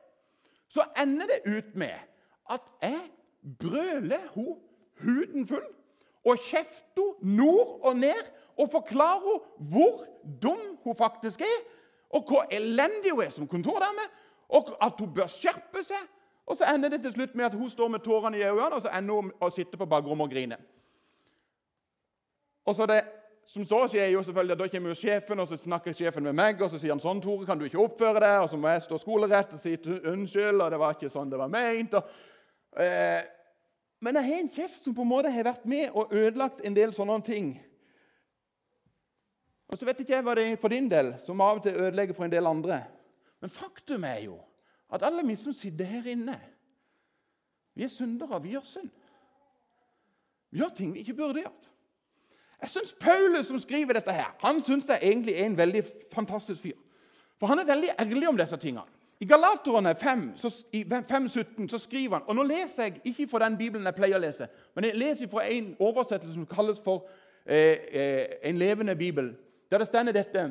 så 0.66 0.82
ender 0.98 1.30
det 1.30 1.44
ut 1.46 1.76
med 1.78 1.94
at 2.50 2.66
jeg 2.82 3.04
brøler 3.62 4.24
hun 4.34 4.56
huden 5.04 5.46
full 5.46 5.68
og 6.26 6.42
kjefter 6.42 7.20
nord 7.22 7.86
og 7.86 8.00
ned 8.02 8.32
og 8.58 8.72
forklarer 8.72 9.26
henne 9.26 9.70
hvor 9.72 10.06
dum 10.42 10.78
hun 10.84 10.96
faktisk 10.96 11.42
er, 11.42 11.58
og 12.10 12.24
hvor 12.28 12.46
elendig 12.52 13.12
hun 13.12 13.24
er 13.24 13.34
som 13.34 13.48
kontordame, 13.48 14.06
og 14.50 14.76
at 14.82 14.94
hun 15.00 15.14
bør 15.14 15.28
skjerpe 15.28 15.84
seg. 15.84 16.06
Og 16.46 16.58
så 16.58 16.68
ender 16.76 16.90
det 16.90 17.02
til 17.02 17.14
slutt 17.14 17.36
med 17.36 17.46
at 17.46 17.54
hun 17.54 17.70
står 17.70 17.88
med 17.88 18.00
tårene 18.06 18.38
i 18.38 18.44
øynene 18.46 18.78
og 18.78 18.82
så 18.82 18.92
ender 18.94 19.16
hun 19.16 19.32
å 19.42 19.50
sitte 19.50 19.78
på 19.78 19.88
bakrommet 19.90 20.28
og 20.28 20.32
grine. 20.32 20.58
Og 22.66 22.76
så 22.76 22.86
det 22.86 23.02
som 23.46 23.66
så 23.66 23.90
jeg 23.94 24.14
jo 24.14 24.24
selvfølgelig, 24.24 24.60
Da 24.60 24.68
kommer 24.68 24.90
jo 24.90 24.96
sjefen, 24.96 25.40
og 25.40 25.48
så 25.48 25.58
snakker 25.58 25.94
sjefen 25.94 26.24
med 26.24 26.34
meg, 26.34 26.62
og 26.62 26.72
så 26.72 26.80
sier 26.80 26.92
han 26.92 27.00
sånn, 27.00 27.22
Tore, 27.22 27.46
kan 27.46 27.60
du 27.60 27.66
ikke 27.66 27.82
oppføre 27.82 28.20
deg? 28.20 28.40
Og 28.42 28.50
så 28.50 28.58
må 28.58 28.72
jeg 28.74 28.82
stå 28.82 28.98
skolerett 28.98 29.54
og 29.54 29.60
si 29.60 29.78
unnskyld, 30.12 30.62
og 30.62 30.72
det 30.72 30.80
var 30.80 30.96
ikke 30.96 31.12
sånn 31.14 31.30
det 31.30 31.38
var 31.38 31.52
ment. 31.54 31.94
Og, 31.94 32.04
eh, 32.82 33.22
men 34.02 34.16
jeg 34.16 34.26
har 34.26 34.40
en 34.40 34.50
kjeft 34.50 34.84
som 34.84 34.96
på 34.96 35.02
en 35.06 35.12
måte 35.12 35.32
har 35.32 35.46
vært 35.46 35.66
med 35.66 35.94
og 35.94 36.14
ødelagt 36.14 36.66
en 36.66 36.74
del 36.74 36.94
sånne 36.94 37.22
ting. 37.26 37.54
Og 39.68 39.78
så 39.78 39.86
vet 39.88 40.00
ikke 40.04 40.14
jeg 40.14 40.26
hva 40.26 40.36
det 40.38 40.46
er 40.50 40.60
for 40.62 40.74
din 40.74 40.90
del, 40.92 41.14
som 41.26 41.42
av 41.42 41.60
og 41.60 41.64
til 41.66 41.78
ødelegger 41.78 42.14
for 42.14 42.26
en 42.28 42.34
del 42.34 42.48
andre. 42.48 42.84
Men 43.42 43.50
faktum 43.50 44.04
er 44.04 44.20
jo 44.28 44.38
at 44.94 45.04
alle 45.04 45.26
vi 45.28 45.36
som 45.36 45.54
sitter 45.54 45.86
her 45.90 46.12
inne, 46.12 46.38
vi 47.76 47.84
er 47.84 47.88
syndere. 47.88 48.42
Vi 48.42 48.50
gjør 48.50 48.64
synd. 48.66 48.90
Vi 50.52 50.60
gjør 50.60 50.70
ting 50.76 50.94
vi 50.94 51.00
ikke 51.00 51.14
burde 51.14 51.42
gjort. 51.42 51.72
Jeg 52.62 52.70
syns 52.70 52.96
Paulus, 53.00 53.48
som 53.48 53.60
skriver 53.60 53.94
dette, 53.94 54.12
her, 54.12 54.36
han 54.40 54.64
synes 54.64 54.86
det 54.86 55.00
egentlig 55.02 55.34
er 55.36 55.46
en 55.46 55.58
veldig 55.58 55.84
fantastisk 56.14 56.62
fyr. 56.62 56.78
For 57.40 57.48
han 57.48 57.60
er 57.60 57.66
veldig 57.66 57.90
ærlig 58.00 58.30
om 58.30 58.38
disse 58.38 58.58
tingene. 58.58 58.88
I 59.20 59.26
Galaterne 59.26 59.96
5, 59.96 61.30
17 61.30 61.70
så 61.70 61.78
skriver 61.78 62.18
han 62.18 62.24
Og 62.28 62.36
nå 62.36 62.44
leser 62.44 62.84
jeg 62.84 63.02
ikke 63.04 63.28
fra 63.28 63.40
den 63.46 63.58
bibelen 63.58 63.86
jeg 63.88 63.96
pleier 63.96 64.18
å 64.18 64.20
lese, 64.20 64.48
men 64.76 64.90
jeg 64.90 64.98
leser 65.00 65.30
fra 65.32 65.46
en 65.48 65.70
oversettelse 65.80 66.36
som 66.36 66.48
kalles 66.48 66.82
for 66.84 67.08
eh, 67.46 67.78
eh, 67.92 68.26
En 68.44 68.58
levende 68.60 68.96
bibel, 68.96 69.32
der 69.72 69.82
det 69.82 69.88
stender 69.90 70.16
dette 70.16 70.48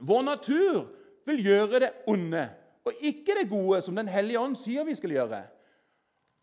Vår 0.00 0.22
natur 0.22 0.86
vil 1.26 1.42
gjøre 1.44 1.80
det 1.80 1.90
onde, 2.06 2.48
og 2.84 2.92
ikke 3.00 3.34
det 3.40 3.50
gode 3.50 3.82
som 3.82 3.96
Den 3.96 4.08
hellige 4.08 4.40
ånd 4.40 4.56
sier 4.60 4.84
vi 4.84 4.94
skal 4.94 5.10
gjøre. 5.10 5.42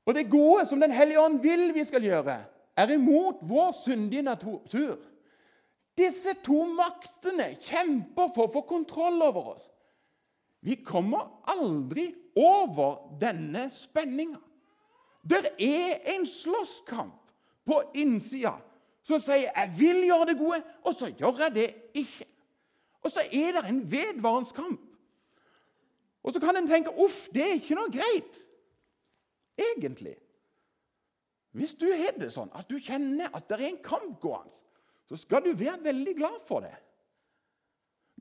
Og 0.05 0.15
det 0.15 0.29
gode 0.29 0.65
som 0.65 0.81
Den 0.81 0.91
hellige 0.91 1.21
ånd 1.21 1.39
vil 1.41 1.71
vi 1.73 1.83
skal 1.85 2.03
gjøre, 2.03 2.39
er 2.77 2.91
imot 2.91 3.43
vår 3.45 3.71
syndige 3.77 4.21
natur. 4.25 4.97
Disse 5.97 6.33
to 6.43 6.63
maktene 6.73 7.51
kjemper 7.61 8.31
for 8.33 8.47
å 8.47 8.53
få 8.55 8.63
kontroll 8.65 9.21
over 9.21 9.53
oss. 9.53 9.67
Vi 10.63 10.79
kommer 10.81 11.27
aldri 11.53 12.07
over 12.39 13.13
denne 13.21 13.67
spenninga. 13.75 14.39
Det 15.23 15.53
er 15.61 16.01
en 16.15 16.25
slåsskamp 16.27 17.19
på 17.67 17.79
innsida 17.95 18.55
som 19.03 19.19
sier 19.19 19.51
'jeg 19.55 19.73
vil 19.77 20.03
gjøre 20.05 20.25
det 20.25 20.37
gode', 20.37 20.63
og 20.83 20.95
så 20.95 21.11
gjør 21.11 21.37
jeg 21.37 21.55
det 21.55 21.75
ikke. 21.93 22.25
Og 23.03 23.11
så 23.11 23.19
er 23.19 23.51
det 23.51 23.69
en 23.69 23.91
vedvarende 23.91 24.51
kamp. 24.55 24.81
Og 26.23 26.33
så 26.33 26.39
kan 26.39 26.57
en 26.57 26.67
tenke 26.67 26.89
'uff, 26.89 27.27
det 27.33 27.41
er 27.41 27.53
ikke 27.53 27.75
noe 27.75 27.91
greit', 27.91 28.47
egentlig. 29.57 30.15
Hvis 31.51 31.73
du 31.73 31.85
har 31.85 32.15
det 32.17 32.31
sånn 32.33 32.49
at 32.55 32.69
du 32.69 32.79
kjenner 32.79 33.29
at 33.33 33.49
det 33.49 33.59
er 33.59 33.67
en 33.67 33.83
kamp 33.83 34.19
gående, 34.21 34.57
så 35.05 35.15
skal 35.15 35.43
du 35.43 35.53
være 35.53 35.83
veldig 35.83 36.15
glad 36.15 36.39
for 36.47 36.59
det. 36.59 36.73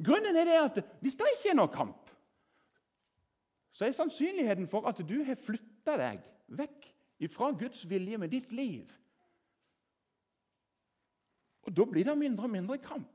Grunnen 0.05 0.37
er 0.37 0.45
det 0.45 0.59
at 0.59 0.85
hvis 1.01 1.15
det 1.15 1.31
ikke 1.37 1.51
er 1.51 1.57
noen 1.57 1.73
kamp, 1.73 2.11
så 3.73 3.87
er 3.87 3.95
sannsynligheten 3.97 4.69
for 4.69 4.85
at 4.89 5.01
du 5.09 5.23
har 5.25 5.39
flytta 5.41 5.97
deg 5.97 6.27
vekk 6.49 6.89
fra 7.33 7.53
Guds 7.57 7.85
vilje 7.89 8.19
med 8.19 8.33
ditt 8.35 8.53
liv. 8.53 8.91
Og 11.63 11.77
Da 11.77 11.85
blir 11.85 12.05
det 12.05 12.19
mindre 12.19 12.45
og 12.49 12.51
mindre 12.51 12.79
kamp. 12.79 13.09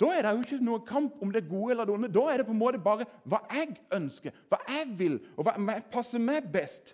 Da 0.00 0.10
er 0.12 0.22
det 0.22 0.32
jo 0.34 0.44
ikke 0.44 0.64
noe 0.64 0.84
kamp 0.84 1.22
om 1.24 1.32
det 1.32 1.48
gode 1.48 1.72
eller 1.72 1.88
det 1.88 1.94
onde. 1.94 2.12
Da 2.12 2.26
er 2.28 2.36
det 2.38 2.46
på 2.46 2.52
en 2.52 2.60
måte 2.60 2.80
bare 2.82 3.06
hva 3.24 3.40
jeg 3.52 3.78
ønsker, 3.96 4.34
hva 4.50 4.58
jeg 4.68 4.90
vil, 4.98 5.18
og 5.36 5.46
hva 5.46 5.78
passer 5.92 6.20
meg 6.20 6.50
best. 6.52 6.92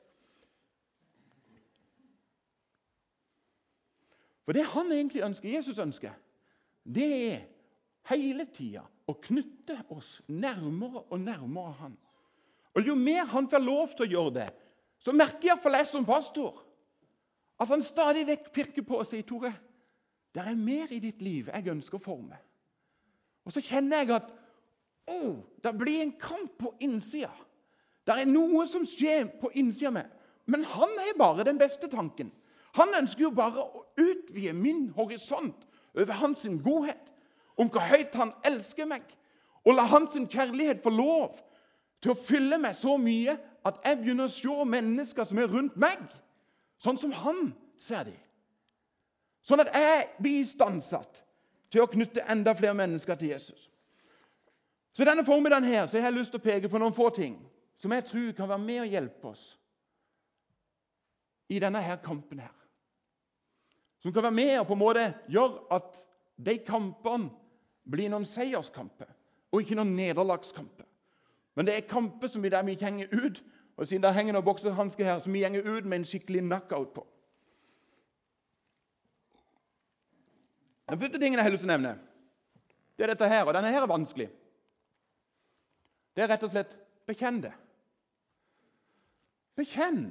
For 4.46 4.54
det 4.54 4.68
han 4.70 4.90
egentlig 4.92 5.22
ønsker, 5.22 5.50
Jesus 5.50 5.78
ønsker, 5.82 6.14
det 6.82 7.10
er 7.32 7.42
hele 8.10 8.46
tida 8.54 8.84
å 9.06 9.14
knytte 9.22 9.80
oss 9.94 10.20
nærmere 10.30 11.04
og 11.08 11.20
nærmere 11.22 11.74
han. 11.82 11.96
Og 12.74 12.86
Jo 12.86 12.94
mer 12.94 13.26
han 13.34 13.48
får 13.50 13.62
lov 13.62 13.94
til 13.96 14.06
å 14.06 14.12
gjøre 14.12 14.34
det, 14.38 14.48
så 15.02 15.14
merker 15.14 15.50
iallfall 15.50 15.76
jeg 15.76 15.90
som 15.90 16.06
pastor 16.06 16.62
at 17.60 17.70
han 17.70 17.82
stadig 17.84 18.24
vekk 18.26 18.48
pirker 18.54 18.86
på 18.86 18.98
og 19.02 19.06
sier 19.06 19.26
Tore, 19.26 19.52
det 20.34 20.42
er 20.46 20.56
mer 20.56 20.92
i 20.92 21.00
ditt 21.02 21.20
liv 21.22 21.50
jeg 21.52 21.68
ønsker 21.68 21.98
å 21.98 22.02
forme. 22.02 22.38
Og 23.44 23.52
så 23.52 23.62
kjenner 23.64 24.02
jeg 24.02 24.14
at 24.16 24.30
oh, 25.10 25.42
det 25.62 25.72
blir 25.78 26.02
en 26.02 26.14
kamp 26.20 26.54
på 26.60 26.72
innsida. 26.84 27.32
Det 28.06 28.16
er 28.18 28.30
noe 28.30 28.64
som 28.70 28.86
skjer 28.86 29.28
på 29.40 29.50
innsida 29.58 29.92
meg. 29.94 30.08
Men 30.50 30.64
han 30.66 30.94
er 31.04 31.18
bare 31.18 31.46
den 31.46 31.60
beste 31.60 31.90
tanken. 31.90 32.32
Han 32.78 32.94
ønsker 32.98 33.26
jo 33.26 33.34
bare 33.36 33.62
å 33.62 33.84
utvide 34.00 34.54
min 34.56 34.88
horisont 34.96 35.66
over 35.92 36.16
hans 36.22 36.46
godhet, 36.64 37.12
om 37.60 37.68
hvor 37.68 37.84
høyt 37.84 38.14
han 38.16 38.32
elsker 38.48 38.88
meg, 38.88 39.04
og 39.62 39.76
la 39.76 39.84
hans 39.90 40.16
kjærlighet 40.16 40.80
få 40.82 40.90
lov 40.90 41.36
til 42.02 42.14
å 42.14 42.18
fylle 42.18 42.58
meg 42.58 42.74
så 42.74 42.96
mye 42.98 43.36
at 43.68 43.78
jeg 43.84 44.00
begynner 44.00 44.26
å 44.30 44.32
se 44.32 44.64
mennesker 44.72 45.28
som 45.28 45.38
er 45.38 45.52
rundt 45.52 45.76
meg, 45.78 46.00
sånn 46.82 46.98
som 46.98 47.12
han 47.14 47.52
ser 47.78 48.08
dem. 48.08 48.18
Sånn 49.42 49.62
at 49.62 49.72
jeg 49.74 50.08
blir 50.22 50.42
istandsatt 50.42 51.22
til 51.72 51.82
å 51.82 51.90
knytte 51.90 52.24
enda 52.30 52.54
flere 52.54 52.76
mennesker 52.78 53.18
til 53.18 53.32
Jesus. 53.32 53.70
Så 54.92 55.06
denne 55.08 55.24
formiddagen 55.24 55.66
her, 55.66 55.86
så 55.86 55.98
har 55.98 56.10
jeg 56.10 56.18
lyst 56.18 56.34
til 56.34 56.42
å 56.42 56.44
peke 56.44 56.70
på 56.70 56.80
noen 56.80 56.94
få 56.94 57.08
ting 57.16 57.38
som 57.80 57.92
jeg 57.96 58.04
tror 58.06 58.32
kan 58.36 58.50
være 58.50 58.62
med 58.62 58.80
og 58.84 58.92
hjelpe 58.92 59.30
oss 59.32 59.44
i 61.50 61.58
denne 61.60 61.80
her 61.82 61.98
kampen 62.04 62.42
her. 62.44 62.54
Som 64.02 64.12
kan 64.12 64.22
være 64.22 64.36
med 64.36 64.58
og 64.60 64.66
på 64.68 64.76
en 64.76 64.82
måte 64.82 65.06
gjøre 65.32 65.64
at 65.74 65.98
de 66.36 66.58
kampene 66.66 67.30
blir 67.88 68.12
noen 68.12 68.26
seierskamper 68.28 69.08
og 69.52 69.62
ikke 69.62 69.76
noen 69.78 69.96
nederlagskamper. 69.96 70.86
Men 71.56 71.68
det 71.68 71.74
er 71.76 71.88
kamper 71.88 72.30
som 72.32 72.44
vi 72.44 72.52
der 72.52 72.64
vi 72.64 72.76
henger 72.80 73.10
ut, 73.12 73.42
og 73.76 73.88
siden 73.88 74.04
det 74.04 74.14
henger 74.14 74.36
noen 74.36 74.46
boksehansker 74.46 75.04
her, 75.04 75.20
som 75.20 75.32
vi 75.32 75.42
henger 75.44 75.66
ut 75.66 75.84
med 75.84 76.00
en 76.00 76.06
skikkelig 76.08 76.44
knockout 76.46 76.94
på. 76.94 77.04
Den 80.92 81.00
første 81.00 81.16
tingen 81.16 81.40
jeg 81.40 81.46
har 81.46 81.52
lyst 81.54 81.62
til 81.64 81.70
å 81.70 81.72
nevne, 81.72 81.94
det 83.00 83.06
er 83.06 83.14
dette 83.14 83.28
her, 83.30 83.46
og 83.46 83.54
denne 83.56 83.70
her 83.72 83.80
er 83.80 83.88
vanskelig. 83.88 84.26
Det 86.12 86.20
er 86.20 86.28
rett 86.28 86.44
og 86.44 86.52
slett 86.52 86.74
bekjenn 87.08 87.38
det. 87.40 87.52
Bekjenn. 89.56 90.02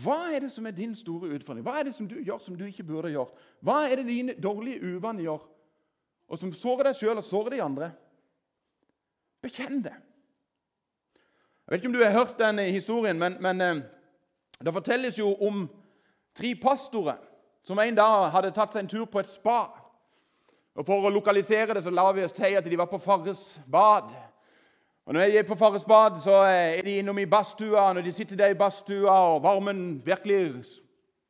Hva 0.00 0.16
er 0.32 0.46
det 0.46 0.50
som 0.54 0.64
er 0.64 0.76
din 0.76 0.96
store 0.96 1.28
utfordring? 1.36 1.66
Hva 1.66 1.76
er 1.76 1.90
det 1.90 1.94
som 1.98 2.08
du 2.08 2.16
gjør 2.24 2.40
som 2.40 2.56
du 2.56 2.64
ikke 2.64 2.88
burde 2.88 3.12
gjort? 3.12 3.36
Hva 3.60 3.82
er 3.84 4.00
det 4.00 4.08
dine 4.08 4.38
dårlige 4.40 4.80
uvaner 4.96 5.28
gjør, 5.28 5.44
og 6.32 6.40
som 6.40 6.56
sårer 6.56 6.88
deg 6.88 6.96
sjøl 6.96 7.20
og 7.20 7.28
sårer 7.28 7.58
de 7.58 7.64
andre? 7.66 7.92
Bekjenn 9.44 9.84
det. 9.84 9.96
Jeg 11.12 11.74
vet 11.74 11.82
ikke 11.82 11.92
om 11.92 12.00
du 12.00 12.04
har 12.06 12.16
hørt 12.16 12.40
den 12.40 12.64
historien, 12.64 13.20
men, 13.20 13.36
men 13.44 13.60
eh, 13.60 13.84
det 14.56 14.72
fortelles 14.80 15.20
jo 15.20 15.34
om 15.36 15.66
tre 16.32 16.56
pastorer 16.56 17.20
som 17.62 17.78
en 17.78 17.94
dag 17.94 18.30
hadde 18.34 18.52
tatt 18.56 18.72
seg 18.72 18.84
en 18.84 18.90
tur 18.90 19.04
på 19.04 19.20
et 19.20 19.30
spa. 19.30 19.60
Og 20.74 20.86
For 20.86 21.06
å 21.06 21.12
lokalisere 21.12 21.74
det 21.76 21.84
så 21.84 21.92
la 21.92 22.06
vi 22.12 22.24
oss 22.24 22.36
til 22.36 22.56
at 22.56 22.64
de 22.64 22.78
var 22.78 22.88
på 22.90 23.00
Farres 23.02 23.60
bad. 23.70 24.10
Og 25.06 25.14
Når 25.14 25.26
de 25.26 25.38
er 25.38 25.48
på 25.48 25.58
Farres 25.58 25.84
bad, 25.84 26.20
så 26.22 26.42
er 26.46 26.82
de 26.86 26.98
innom 26.98 27.18
i 27.18 27.26
badstua. 27.26 27.92
Når 27.92 28.06
de 28.06 28.12
sitter 28.12 28.36
der 28.36 28.54
i 28.54 28.58
badstua 28.58 29.16
og 29.34 29.42
varmen 29.42 30.02
virkelig 30.06 30.64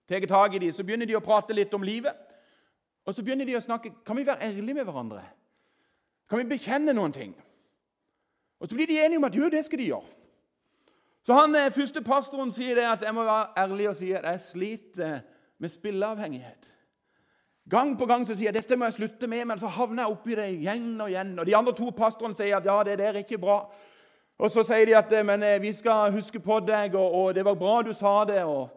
tar 0.08 0.26
tak 0.26 0.54
i 0.54 0.58
dem, 0.58 0.72
så 0.72 0.84
begynner 0.84 1.06
de 1.06 1.16
å 1.16 1.24
prate 1.24 1.54
litt 1.54 1.74
om 1.74 1.82
livet. 1.82 2.14
Og 3.06 3.14
så 3.14 3.22
begynner 3.22 3.46
de 3.46 3.56
å 3.56 3.62
snakke 3.64 3.92
Kan 4.06 4.16
vi 4.16 4.26
være 4.26 4.42
ærlige 4.44 4.74
med 4.74 4.84
hverandre? 4.84 5.22
Kan 6.28 6.38
vi 6.38 6.50
bekjenne 6.50 6.92
noen 6.92 7.12
ting? 7.12 7.34
Og 8.60 8.68
Så 8.68 8.74
blir 8.74 8.86
de 8.86 8.98
enige 9.00 9.18
om 9.18 9.24
at 9.24 9.34
jo, 9.34 9.48
det 9.48 9.64
skal 9.64 9.78
de 9.78 9.84
gjøre. 9.84 10.16
Så 11.26 11.32
han 11.32 11.54
eh, 11.54 11.72
første 11.72 12.02
pastoren 12.02 12.52
sier 12.52 12.74
det 12.74 12.84
at 12.88 13.02
jeg 13.02 13.14
må 13.14 13.24
være 13.24 13.52
ærlig 13.56 13.88
og 13.88 13.96
si 13.96 14.12
at 14.12 14.24
jeg 14.24 14.40
sliter 14.40 15.20
med 15.60 15.72
spilleavhengighet. 15.72 16.70
Gang 17.70 17.92
på 17.98 18.06
gang 18.08 18.24
så 18.26 18.34
sier 18.34 18.48
jeg 18.48 18.56
dette 18.56 18.76
må 18.76 18.88
jeg 18.88 18.96
slutte 18.96 19.28
med, 19.30 19.44
men 19.46 19.60
så 19.60 19.68
havner 19.70 20.02
jeg 20.02 20.14
oppi 20.16 20.34
det 20.34 20.48
igjen 20.56 20.88
og 20.96 21.10
igjen. 21.12 21.36
Og 21.38 21.46
De 21.46 21.56
andre 21.56 21.74
to 21.76 21.90
pastorene 21.94 22.34
sier 22.38 22.56
at 22.56 22.66
ja, 22.66 22.78
det 22.86 22.98
der 22.98 23.12
er 23.12 23.22
ikke 23.22 23.38
bra. 23.38 23.60
Og 24.40 24.50
Så 24.50 24.64
sier 24.64 24.88
de 24.88 24.96
at 24.96 25.12
men 25.26 25.42
eh, 25.42 25.60
vi 25.62 25.72
skal 25.76 26.12
huske 26.12 26.40
på 26.40 26.60
deg, 26.64 26.94
og, 26.94 27.14
og 27.14 27.34
det 27.34 27.44
var 27.44 27.58
bra 27.60 27.82
du 27.84 27.92
sa 27.92 28.24
det. 28.24 28.42
og 28.44 28.70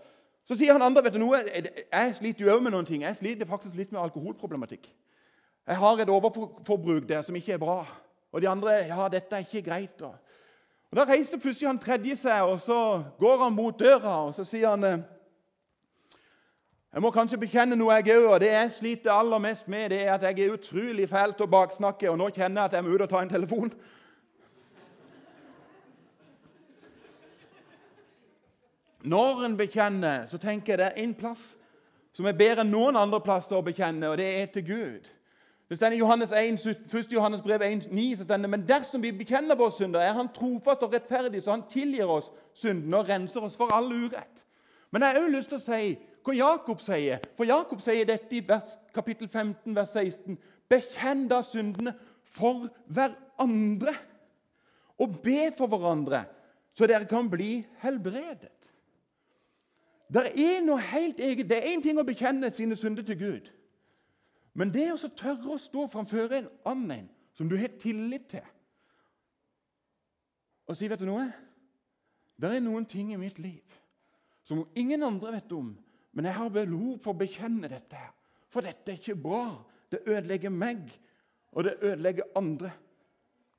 Så 0.46 0.60
sier 0.60 0.76
han 0.76 0.84
andre 0.84 1.04
vet 1.04 1.16
du 1.16 1.22
noe, 1.24 1.40
jeg 1.40 2.16
sliter 2.20 2.46
jo 2.46 2.52
òg 2.54 2.62
med 2.62 2.76
noen 2.76 2.86
ting. 2.86 3.02
Jeg 3.08 3.16
sliter 3.16 3.50
faktisk 3.50 3.76
litt 3.76 3.92
med 3.92 4.04
alkoholproblematikk. 4.04 4.92
Jeg 5.68 5.80
har 5.80 6.00
et 6.04 6.12
overforbruk 6.12 7.08
der 7.08 7.24
som 7.24 7.36
ikke 7.36 7.56
er 7.56 7.64
bra. 7.64 7.80
Og 8.34 8.42
de 8.42 8.50
andre 8.50 8.76
ja, 8.90 9.08
dette 9.08 9.36
er 9.36 9.48
ikke 9.48 9.70
greit. 9.70 10.02
Og, 10.02 10.14
og 10.92 10.98
Da 11.00 11.08
reiser 11.08 11.40
plutselig 11.40 11.72
han 11.72 11.80
tredje 11.80 12.20
seg, 12.28 12.44
og 12.44 12.60
så 12.62 13.02
går 13.20 13.44
han 13.46 13.56
mot 13.56 13.80
døra 13.80 14.18
og 14.28 14.36
så 14.36 14.44
sier 14.44 14.76
han, 14.76 14.84
eh, 14.84 15.00
jeg 16.94 17.02
må 17.02 17.10
kanskje 17.10 17.40
bekjenne 17.42 17.74
noe 17.74 17.96
jeg 17.98 18.20
òg, 18.22 18.36
det 18.44 18.52
jeg 18.52 18.72
sliter 18.72 19.16
aller 19.16 19.42
mest 19.42 19.68
med, 19.68 19.90
det 19.90 20.04
er 20.04 20.12
at 20.14 20.22
jeg 20.28 20.44
er 20.44 20.54
utrolig 20.54 21.08
fæl 21.10 21.34
til 21.34 21.48
å 21.48 21.50
baksnakke, 21.50 22.12
og 22.12 22.20
nå 22.22 22.28
kjenner 22.30 22.62
jeg 22.62 22.70
at 22.70 22.76
jeg 22.78 22.86
må 22.86 22.94
ut 22.94 23.02
og 23.02 23.10
ta 23.10 23.24
en 23.24 23.32
telefon. 23.32 23.74
Når 29.04 29.42
en 29.48 29.58
bekjenner, 29.58 30.30
så 30.30 30.38
tenker 30.38 30.74
jeg 30.74 30.84
det 30.84 30.92
er 30.92 31.02
én 31.02 31.18
plass 31.18 31.42
som 32.14 32.30
er 32.30 32.38
bedre 32.38 32.62
enn 32.62 32.70
noen 32.70 32.96
andre 32.96 33.20
plasser 33.26 33.58
å 33.58 33.66
bekjenne, 33.66 34.14
og 34.14 34.22
det 34.22 34.30
er 34.38 34.54
til 34.54 34.68
Gud. 34.70 35.10
Det 35.70 35.80
står 35.80 35.96
i 35.98 36.00
Johannes 36.04 36.32
1, 36.38 36.62
1. 36.94 37.10
Johannes 37.10 37.42
brev 37.42 37.62
1, 37.66 37.90
9, 37.90 38.08
så 38.20 38.28
stender, 38.28 38.50
Men 38.50 38.68
dersom 38.70 39.02
vi 39.02 39.12
bekjenner 39.12 39.58
våre 39.58 39.74
synder, 39.74 40.00
er 40.00 40.14
Han 40.14 40.30
trofast 40.30 40.86
og 40.86 40.94
rettferdig, 40.94 41.42
så 41.42 41.58
Han 41.58 41.66
tilgir 41.70 42.06
oss 42.06 42.30
synden 42.54 42.94
og 42.94 43.10
renser 43.10 43.42
oss 43.42 43.58
for 43.58 43.74
all 43.74 43.90
urett. 43.90 44.46
Men 44.92 45.02
jeg 45.02 45.10
har 45.10 45.24
òg 45.26 45.34
lyst 45.34 45.50
til 45.50 45.58
å 45.58 45.66
si 45.66 45.96
hva 46.24 46.36
Jakob 46.36 46.82
sier. 46.82 47.22
For 47.38 47.48
Jakob 47.48 47.82
sier 47.84 48.08
dette 48.08 48.38
i 48.38 48.42
vers, 48.48 48.78
kapittel 48.96 49.30
15, 49.30 49.76
vers 49.76 49.94
16. 49.94 50.38
Bekjenn 50.72 51.28
da 51.32 51.42
syndene 51.46 51.94
for 52.34 52.70
hverandre, 52.88 53.94
og 55.02 55.20
be 55.24 55.50
for 55.58 55.70
hverandre, 55.70 56.24
så 56.74 56.88
dere 56.90 57.06
kan 57.10 57.30
bli 57.30 57.60
helbredet. 57.84 58.52
Det 60.14 60.30
er 60.38 60.62
noe 60.66 60.82
helt 60.94 61.20
eget. 61.20 61.48
Det 61.50 61.58
er 61.58 61.72
én 61.74 61.82
ting 61.82 61.98
å 61.98 62.06
bekjenne 62.06 62.52
sine 62.54 62.78
synder 62.78 63.06
til 63.06 63.18
Gud. 63.18 63.52
Men 64.54 64.70
det 64.74 64.92
å 64.94 64.98
tørre 65.18 65.56
å 65.56 65.62
stå 65.62 65.88
framfor 65.90 66.36
en 66.38 66.50
annen 66.70 67.08
som 67.34 67.50
du 67.50 67.56
har 67.58 67.74
tillit 67.82 68.28
til, 68.36 68.46
og 70.64 70.78
si 70.80 70.88
vet 70.88 71.02
du 71.02 71.10
noe? 71.10 71.26
Det 72.40 72.50
er 72.50 72.62
noen 72.64 72.86
ting 72.88 73.10
i 73.12 73.20
mitt 73.20 73.40
liv 73.42 73.74
som 74.44 74.64
ingen 74.76 75.04
andre 75.04 75.38
vet 75.38 75.52
om, 75.56 75.72
men 76.14 76.26
jeg 76.30 76.38
har 76.38 76.50
behov 76.54 76.98
for 77.02 77.14
å 77.14 77.20
bekjenne 77.24 77.70
dette. 77.70 77.96
her. 77.98 78.12
For 78.50 78.62
dette 78.62 78.92
er 78.92 79.00
ikke 79.00 79.16
bra. 79.18 79.46
Det 79.90 80.04
ødelegger 80.06 80.50
meg, 80.50 80.90
og 81.54 81.64
det 81.64 81.78
ødelegger 81.82 82.36
andre. 82.38 82.72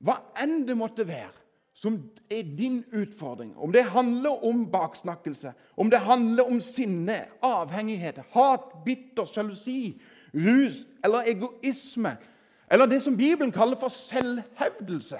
Hva 0.03 0.19
enn 0.43 0.65
det 0.67 0.75
måtte 0.77 1.07
være 1.07 1.43
som 1.75 1.97
er 2.31 2.43
din 2.55 2.83
utfordring, 2.95 3.51
om 3.57 3.71
det 3.71 3.83
handler 3.91 4.45
om 4.47 4.63
baksnakkelse, 4.71 5.51
om 5.75 5.89
det 5.91 5.99
handler 5.99 6.47
om 6.47 6.61
sinne, 6.63 7.17
avhengighet, 7.43 8.21
hat, 8.31 8.69
bitter, 8.85 9.27
sjalusi, 9.27 9.97
rus 10.31 10.85
eller 11.03 11.27
egoisme, 11.27 12.15
eller 12.71 12.87
det 12.87 13.01
som 13.03 13.17
Bibelen 13.17 13.51
kaller 13.51 13.79
for 13.79 13.93
selvhevdelse 13.93 15.19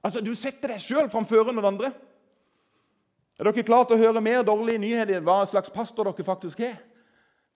Altså, 0.00 0.20
Du 0.24 0.32
setter 0.34 0.72
deg 0.72 0.80
sjøl 0.80 1.10
framfor 1.12 1.50
noen 1.52 1.74
andre. 1.74 1.90
Er 3.40 3.46
dere 3.48 3.62
klare 3.64 3.86
til 3.88 3.96
å 3.96 4.02
høre 4.02 4.20
mer 4.20 4.42
dårlige 4.44 4.82
nyheter 4.82 5.22
hva 5.24 5.38
slags 5.48 5.72
pastor 5.72 6.04
dere 6.04 6.24
faktisk 6.26 6.60
er? 6.60 6.74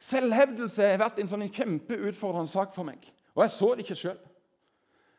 Selvhevdelse 0.00 0.80
har 0.80 1.02
vært 1.02 1.18
en 1.20 1.28
sånn 1.28 1.44
kjempeutfordrende 1.44 2.48
sak 2.48 2.72
for 2.72 2.88
meg. 2.88 3.04
Og 3.36 3.42
jeg 3.44 3.52
så 3.52 3.68
det 3.74 3.84
ikke 3.84 3.98
sjøl. 4.00 4.16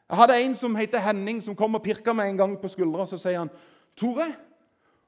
Jeg 0.09 0.17
hadde 0.17 0.39
en 0.41 0.55
som 0.57 0.77
heter 0.77 1.03
Henning, 1.05 1.43
som 1.45 1.57
kom 1.57 1.77
og 1.77 1.83
pirka 1.85 2.15
meg 2.17 2.31
en 2.31 2.41
gang 2.41 2.57
på 2.57 2.71
skuldra. 2.73 3.05
Så 3.05 3.21
sier 3.21 3.43
han, 3.43 3.53
'Tore, 3.93 4.25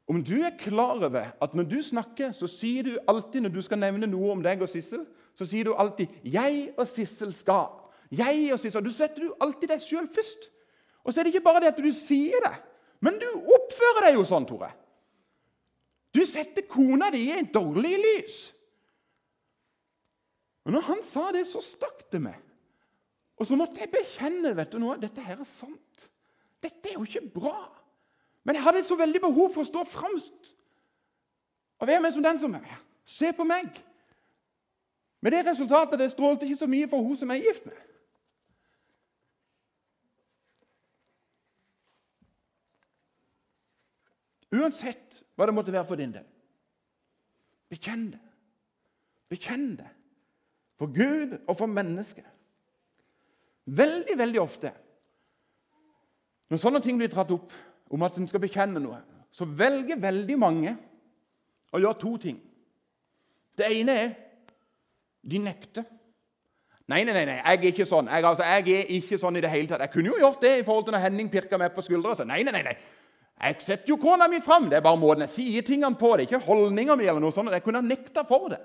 om 0.08 0.22
du 0.24 0.36
er 0.46 0.54
klar 0.60 1.02
over 1.02 1.34
at 1.42 1.56
når 1.56 1.64
du 1.64 1.82
snakker, 1.82 2.32
så 2.38 2.48
sier 2.48 2.84
du 2.84 2.98
alltid 3.08 3.42
når 3.42 3.54
du 3.58 3.62
skal 3.62 3.82
nevne 3.82 4.08
noe 4.08 4.32
om 4.32 4.44
deg 4.44 4.62
og 4.62 4.70
Sissel, 4.70 5.06
så 5.36 5.46
sier 5.46 5.64
du 5.66 5.74
alltid 5.74 6.08
'jeg 6.24 6.74
og 6.78 6.88
Sissel 6.88 7.34
skal'. 7.34 7.82
Jeg 8.12 8.54
og 8.54 8.60
Sissel. 8.60 8.86
Du 8.86 8.92
setter 8.92 9.22
du 9.26 9.34
alltid 9.42 9.70
deg 9.70 9.82
sjøl 9.82 10.08
først. 10.08 10.52
Og 11.04 11.14
så 11.14 11.20
er 11.20 11.24
det 11.24 11.34
ikke 11.34 11.50
bare 11.50 11.60
det 11.60 11.74
at 11.74 11.84
du 11.84 11.92
sier 11.92 12.38
det, 12.46 12.56
men 13.02 13.14
du 13.14 13.26
oppfører 13.26 14.06
deg 14.06 14.14
jo 14.16 14.24
sånn, 14.24 14.46
Tore. 14.46 14.72
Du 16.18 16.24
setter 16.26 16.66
kona 16.66 17.12
di 17.14 17.28
i 17.28 17.36
en 17.38 17.50
dårlig 17.54 17.94
lys. 18.02 18.38
Og 20.66 20.74
når 20.74 20.86
han 20.90 21.04
sa 21.06 21.30
det, 21.36 21.46
så 21.48 21.62
stakk 21.64 22.08
det 22.12 22.24
meg. 22.26 22.40
Og 23.38 23.46
så 23.46 23.56
måtte 23.56 23.84
jeg 23.84 23.94
bekjenne 23.94 24.56
vet 24.58 24.74
du 24.74 24.80
noe, 24.82 24.98
dette 25.00 25.22
her 25.22 25.38
er 25.38 25.48
sant. 25.48 26.08
Dette 26.64 26.90
er 26.90 26.98
jo 26.98 27.06
ikke 27.06 27.28
bra. 27.38 27.60
Men 28.48 28.58
jeg 28.58 28.66
hadde 28.66 28.84
så 28.88 28.98
veldig 28.98 29.22
behov 29.28 29.52
for 29.54 29.62
å 29.62 29.70
stå 29.70 29.84
fremst 29.86 30.54
og 31.78 31.86
være 31.86 32.02
med 32.02 32.16
som 32.16 32.24
den 32.26 32.40
som 32.42 32.56
er. 32.58 32.80
Se 33.06 33.30
på 33.38 33.46
meg. 33.46 33.70
Med 35.22 35.36
det 35.36 35.44
resultatet 35.46 36.02
det 36.02 36.10
strålte 36.10 36.48
ikke 36.48 36.64
så 36.64 36.70
mye 36.72 36.90
for 36.90 37.06
hun 37.06 37.20
som 37.20 37.30
jeg 37.30 37.44
er 37.44 37.52
gift 37.52 37.68
med. 37.70 37.87
Uansett 44.56 45.22
hva 45.36 45.48
det 45.48 45.56
måtte 45.56 45.74
være 45.76 45.88
for 45.88 46.00
din 46.00 46.14
del. 46.16 46.26
Bekjenn 47.68 48.10
det. 48.14 48.24
Bekjenn 49.32 49.70
det. 49.80 49.90
For 50.80 50.92
Gud 50.94 51.36
og 51.48 51.58
for 51.58 51.68
mennesket. 51.72 52.26
Veldig, 53.68 54.16
veldig 54.16 54.40
ofte 54.40 54.72
når 56.48 56.62
sånne 56.62 56.80
ting 56.84 57.00
blir 57.00 57.12
dratt 57.12 57.32
opp 57.36 57.52
om 57.92 58.04
at 58.08 58.18
en 58.20 58.28
skal 58.30 58.40
bekjenne 58.44 58.80
noe, 58.80 59.02
så 59.32 59.44
velger 59.48 60.00
veldig 60.00 60.38
mange 60.40 60.74
å 61.76 61.82
gjøre 61.82 62.00
to 62.00 62.14
ting. 62.24 62.38
Det 63.58 63.68
ene 63.68 63.96
er 64.04 64.14
de 65.28 65.42
nekter. 65.44 65.84
Nei, 66.88 67.02
nei, 67.04 67.12
nei, 67.12 67.26
nei, 67.28 67.36
jeg 67.42 67.58
er 67.58 67.66
ikke 67.74 67.88
sånn. 67.88 68.08
Jeg, 68.08 68.24
altså, 68.24 68.46
jeg, 68.48 68.78
er 68.78 68.92
ikke 68.96 69.20
sånn 69.20 69.36
i 69.36 69.42
det 69.44 69.52
hele 69.52 69.68
tatt. 69.68 69.84
Jeg 69.84 69.92
kunne 69.92 70.14
jo 70.14 70.22
gjort 70.22 70.40
det 70.46 70.54
i 70.56 70.64
forhold 70.64 70.88
til 70.88 70.96
når 70.96 71.04
Henning 71.04 71.32
pirka 71.32 71.60
meg 71.60 71.74
på 71.76 71.84
skuldra 71.84 72.14
og 72.14 72.20
sa 72.22 72.28
nei, 72.28 72.40
nei, 72.48 72.54
nei, 72.56 72.64
nei. 72.70 72.76
Jeg 73.38 73.56
setter 73.62 73.92
jo 73.92 74.00
kona 74.02 74.28
mi 74.28 74.40
fram. 74.42 74.70
Det 74.70 74.80
er 74.80 74.86
bare 74.86 74.98
måten 74.98 75.26
jeg 75.28 75.34
sier 75.36 75.66
tingene 75.66 75.96
på. 75.96 76.16
Det 76.16 76.26
er 76.26 76.30
ikke 76.32 76.46
holdninga 76.48 76.96
mi. 76.96 77.06
eller 77.06 77.22
noe 77.22 77.32
sånt. 77.32 77.52
Jeg 77.54 77.64
kunne 77.64 77.82
ha 77.82 77.86
nekta 77.86 78.24
for 78.28 78.50
det. 78.50 78.60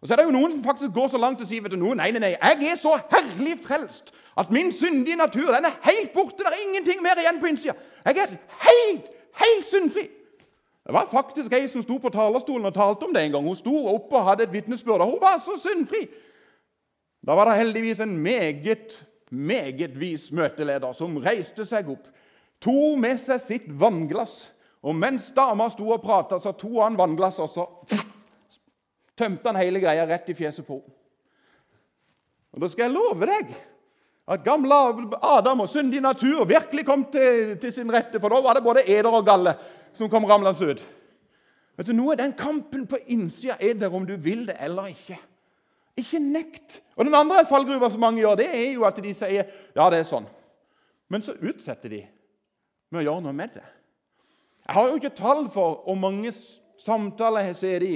Og 0.00 0.08
så 0.08 0.14
er 0.14 0.20
det 0.20 0.28
jo 0.28 0.34
Noen 0.36 0.52
som 0.52 0.64
faktisk 0.64 0.92
går 0.94 1.08
så 1.12 1.18
langt 1.18 1.40
og 1.42 1.48
sier 1.50 1.62
vet 1.64 1.74
du 1.74 1.78
noe, 1.80 1.96
nei, 1.98 2.12
nei, 2.14 2.20
nei, 2.22 2.36
jeg 2.36 2.68
er 2.70 2.76
så 2.78 2.92
herlig 3.10 3.56
frelst 3.64 4.12
at 4.38 4.52
min 4.54 4.70
syndige 4.72 5.18
natur 5.18 5.50
den 5.50 5.66
er 5.66 5.80
helt 5.88 6.12
borte. 6.14 6.38
Det 6.38 6.52
er 6.52 6.60
ingenting 6.68 7.02
mer 7.02 7.18
igjen 7.18 7.40
på 7.42 7.50
innsida. 7.50 7.74
Jeg 8.06 8.22
er 8.22 8.36
helt, 8.62 9.08
helt 9.40 9.66
syndfri. 9.66 10.06
Det 10.86 10.94
var 10.94 11.08
faktisk 11.10 11.52
ei 11.52 11.66
som 11.68 11.82
sto 11.82 11.98
på 12.00 12.12
talerstolen 12.14 12.70
og 12.70 12.76
talte 12.76 13.04
om 13.04 13.14
det 13.14 13.24
en 13.26 13.34
gang. 13.34 13.44
Hun 13.44 13.58
sto 13.58 13.74
oppe 13.90 14.16
og 14.16 14.28
hadde 14.30 14.46
et 14.46 14.54
vitnesbyrd, 14.54 15.02
og 15.04 15.10
hun 15.10 15.20
var 15.20 15.40
så 15.42 15.58
syndfri. 15.60 16.06
Da 17.26 17.34
var 17.36 17.50
det 17.50 17.58
heldigvis 17.58 18.00
en 18.00 18.14
meget, 18.22 18.94
meget 19.30 19.98
vis 20.00 20.30
møteleder 20.32 20.94
som 20.96 21.18
reiste 21.20 21.66
seg 21.68 21.90
opp, 21.92 22.06
tok 22.62 22.98
med 23.00 23.18
seg 23.20 23.40
sitt 23.42 23.66
vannglass, 23.80 24.48
og 24.82 24.94
mens 24.94 25.30
dama 25.34 25.66
sto 25.72 25.88
og 25.90 26.02
prata, 26.02 26.38
så 26.40 26.54
tok 26.56 26.78
han 26.82 26.98
vannglasset, 26.98 27.44
og 27.44 27.50
så 27.50 28.04
tømte 29.18 29.50
han 29.50 29.58
hele 29.58 29.82
greia 29.82 30.06
rett 30.06 30.30
i 30.30 30.36
fjeset 30.38 30.66
på 30.66 30.78
henne. 30.78 30.94
Og 32.54 32.62
da 32.62 32.70
skal 32.72 32.86
jeg 32.86 32.94
love 32.94 33.26
deg 33.28 33.50
at 34.28 34.44
gamle 34.44 34.76
Adam 35.24 35.64
og 35.64 35.70
syndig 35.72 36.00
natur 36.04 36.46
virkelig 36.48 36.84
kom 36.88 37.04
til, 37.12 37.56
til, 37.60 37.72
sin 37.72 37.90
rette, 37.92 38.20
for 38.20 38.32
da 38.32 38.40
var 38.44 38.56
det 38.56 38.64
både 38.64 38.84
eder 38.88 39.12
og 39.12 39.26
galle 39.26 39.54
som 39.96 40.10
kom 40.12 40.26
ramlende 40.28 40.72
ut. 40.72 40.82
Vet 41.78 41.90
du, 41.90 41.94
Nå 41.94 42.10
er 42.12 42.20
den 42.20 42.34
kampen 42.36 42.86
på 42.90 42.98
innsida 43.14 43.56
er 43.60 43.76
der 43.78 43.94
om 43.94 44.06
du 44.06 44.16
vil 44.16 44.46
det 44.48 44.56
eller 44.64 44.90
ikke. 44.90 45.16
Ikke 45.98 46.20
nekt. 46.22 46.80
Og 46.96 47.06
Den 47.06 47.14
andre 47.14 47.46
fallgruva 47.48 47.90
som 47.90 48.02
mange 48.02 48.20
gjør, 48.22 48.36
det 48.40 48.48
er 48.50 48.72
jo 48.72 48.84
at 48.86 48.98
de 49.02 49.14
sier 49.14 49.46
ja, 49.74 49.88
det 49.90 50.02
er 50.02 50.08
sånn. 50.08 50.26
Men 51.08 51.24
så 51.24 51.36
utsetter 51.38 51.94
de 51.94 52.02
med 52.90 53.02
å 53.02 53.06
gjøre 53.06 53.24
noe 53.26 53.36
med 53.36 53.54
det. 53.56 53.64
Jeg 54.66 54.76
har 54.76 54.88
jo 54.88 54.98
ikke 55.00 55.16
tall 55.16 55.46
for 55.52 55.80
hvor 55.84 55.96
mange 55.96 56.32
samtaler 56.78 57.48
jeg 57.48 57.56
ser 57.56 57.84
i 57.86 57.94